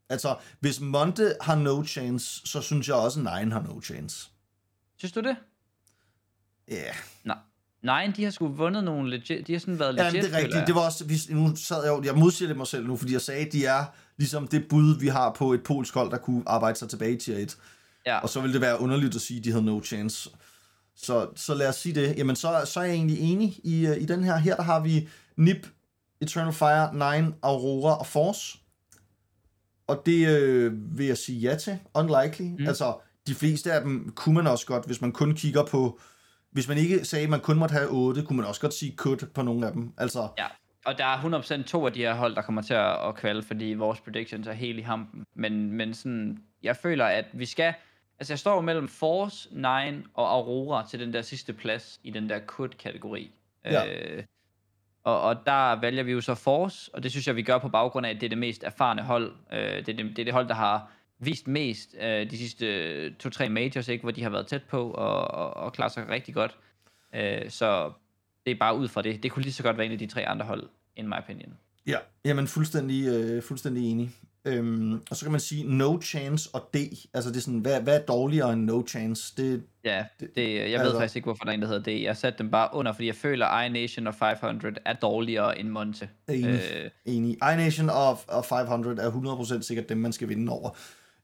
[0.10, 4.30] Altså, hvis Monte har no chance, så synes jeg også, at Nine har no chance.
[4.98, 5.38] Synes du det?
[6.68, 6.96] Ja, yeah.
[7.24, 7.38] Nej.
[7.86, 10.38] Nej, de har sgu vundet nogle legit, de har sådan været ja legit, det er
[10.38, 10.68] rigtigt.
[10.68, 13.14] Det var også, vi, nu sad jeg jo, jeg modsiger det mig selv nu, fordi
[13.14, 13.86] jeg sagde, at de er
[14.18, 17.38] ligesom det bud, vi har på et polsk hold, der kunne arbejde sig tilbage tier
[17.38, 17.58] 1.
[18.06, 18.20] Ja.
[18.20, 20.30] Og så ville det være underligt at sige, at de havde no chance.
[20.96, 22.18] Så, så lad os sige det.
[22.18, 24.38] Jamen, så, så er jeg egentlig enig i, øh, i den her.
[24.38, 25.68] Her der har vi Nip,
[26.22, 28.58] Eternal Fire, Nine, Aurora og Force.
[29.88, 31.80] Og det øh, vil jeg sige ja til.
[31.94, 32.48] Unlikely.
[32.60, 32.68] Mm.
[32.68, 32.96] Altså,
[33.28, 36.00] de fleste af dem kunne man også godt, hvis man kun kigger på...
[36.56, 38.95] Hvis man ikke sagde, at man kun måtte have 8, kunne man også godt sige
[38.95, 39.93] could på nogle af dem.
[39.97, 40.45] Altså, Ja,
[40.86, 43.43] og der er 100% to af de her hold, der kommer til at, at kvalde,
[43.43, 45.24] fordi vores predictions er helt i hampen.
[45.34, 47.74] Men, men sådan, jeg føler, at vi skal...
[48.20, 52.30] Altså, jeg står mellem Force, Nine og Aurora til den der sidste plads i den
[52.30, 53.32] der could-kategori.
[53.66, 53.86] Ja.
[53.86, 54.24] Øh,
[55.03, 57.70] og, og der vælger vi jo så Force, og det synes jeg, vi gør på
[57.70, 59.36] baggrund af, at det er det mest erfarne hold.
[59.53, 63.13] Øh, det, er det, det er det hold, der har vist mest øh, de sidste
[63.13, 66.34] to-tre majors, ikke, hvor de har været tæt på og, og, og klarer sig rigtig
[66.34, 66.57] godt.
[67.16, 67.91] Øh, så
[68.45, 69.24] det er bare ud fra det.
[69.24, 71.53] Det kunne lige så godt være en af de tre andre hold, in my opinion.
[71.88, 74.11] Ja, jamen fuldstændig, øh, fuldstændig enig.
[74.47, 76.78] Øhm, og så kan man sige no chance og D.
[77.13, 79.34] Altså det er sådan, hvad, hvad er dårligere end no chance?
[79.38, 82.03] Det, Ja, det, jeg ved altså- faktisk ikke, hvorfor der er en, der hedder det.
[82.03, 85.70] Jeg satte dem bare under, fordi jeg føler, at iNation og 500 er dårligere end
[85.70, 86.09] Monte.
[86.30, 86.61] Enig.
[86.76, 87.32] Øh, enig.
[87.53, 89.11] iNation og, og 500 er
[89.57, 90.70] 100% sikkert dem, man skal vinde over.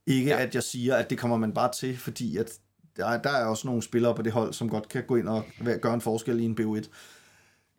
[0.08, 0.40] Ikke ja.
[0.42, 2.52] At jeg siger, at det kommer man bare til, fordi at
[2.98, 5.28] der, er- der er også nogle spillere på det hold, som godt kan gå ind
[5.28, 5.44] og
[5.82, 6.90] gøre en forskel i en BO1.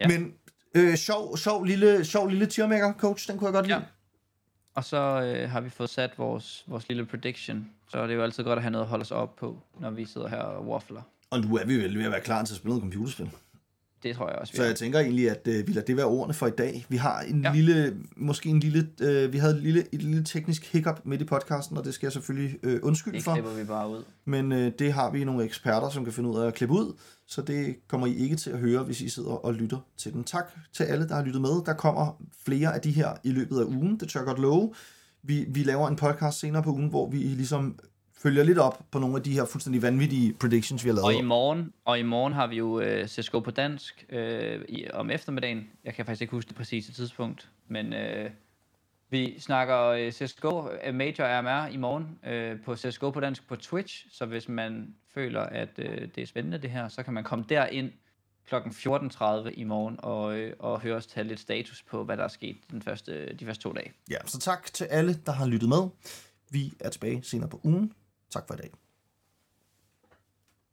[0.01, 0.09] Ja.
[0.09, 0.35] Men
[0.75, 3.79] øh, sjov, sjov lille, sjov lille tiermaker, coach, den kunne jeg godt lide.
[3.79, 3.83] Ja.
[4.75, 4.97] og så
[5.37, 7.71] øh, har vi fået sat vores, vores lille prediction.
[7.91, 9.91] Så er det jo altid godt at have noget at holde os op på, når
[9.91, 11.03] vi sidder her og waffler.
[11.31, 13.31] Og nu er vi vel ved at være klar til at spille noget computerspil.
[14.03, 16.07] Det tror jeg også, vi Så jeg tænker egentlig, at øh, vi lader det være
[16.07, 16.87] ordene for i dag.
[16.89, 17.53] Vi har en ja.
[17.53, 21.25] Lille, måske en lille, øh, vi havde et lille, et lille teknisk hiccup midt i
[21.25, 23.55] podcasten, og det skal jeg selvfølgelig øh, undskylde Det for.
[23.59, 24.03] vi bare ud.
[24.25, 26.93] Men øh, det har vi nogle eksperter, som kan finde ud af at klippe ud,
[27.27, 30.25] så det kommer I ikke til at høre, hvis I sidder og lytter til den.
[30.25, 31.65] Tak til alle, der har lyttet med.
[31.67, 34.73] Der kommer flere af de her i løbet af ugen, det tør jeg godt love.
[35.23, 37.79] Vi, vi laver en podcast senere på ugen, hvor vi ligesom
[38.23, 41.07] følger lidt op på nogle af de her fuldstændig vanvittige predictions, vi har lavet.
[41.07, 44.91] Og i morgen, og i morgen har vi jo øh, CSGO på dansk øh, i,
[44.91, 45.71] om eftermiddagen.
[45.85, 48.31] Jeg kan faktisk ikke huske det præcise tidspunkt, men øh,
[49.11, 53.57] vi snakker øh, CSGO øh, Major RMR i morgen øh, på CSGO på dansk på
[53.57, 57.25] Twitch, så hvis man føler, at øh, det er spændende det her, så kan man
[57.25, 57.91] komme derind
[58.49, 58.55] kl.
[58.55, 62.29] 14.30 i morgen og, øh, og høre os tage lidt status på, hvad der er
[62.29, 63.93] sket den første, de første to dage.
[64.11, 65.89] Ja, så tak til alle, der har lyttet med.
[66.51, 67.93] Vi er tilbage senere på ugen.
[68.33, 68.82] Tak for i dag.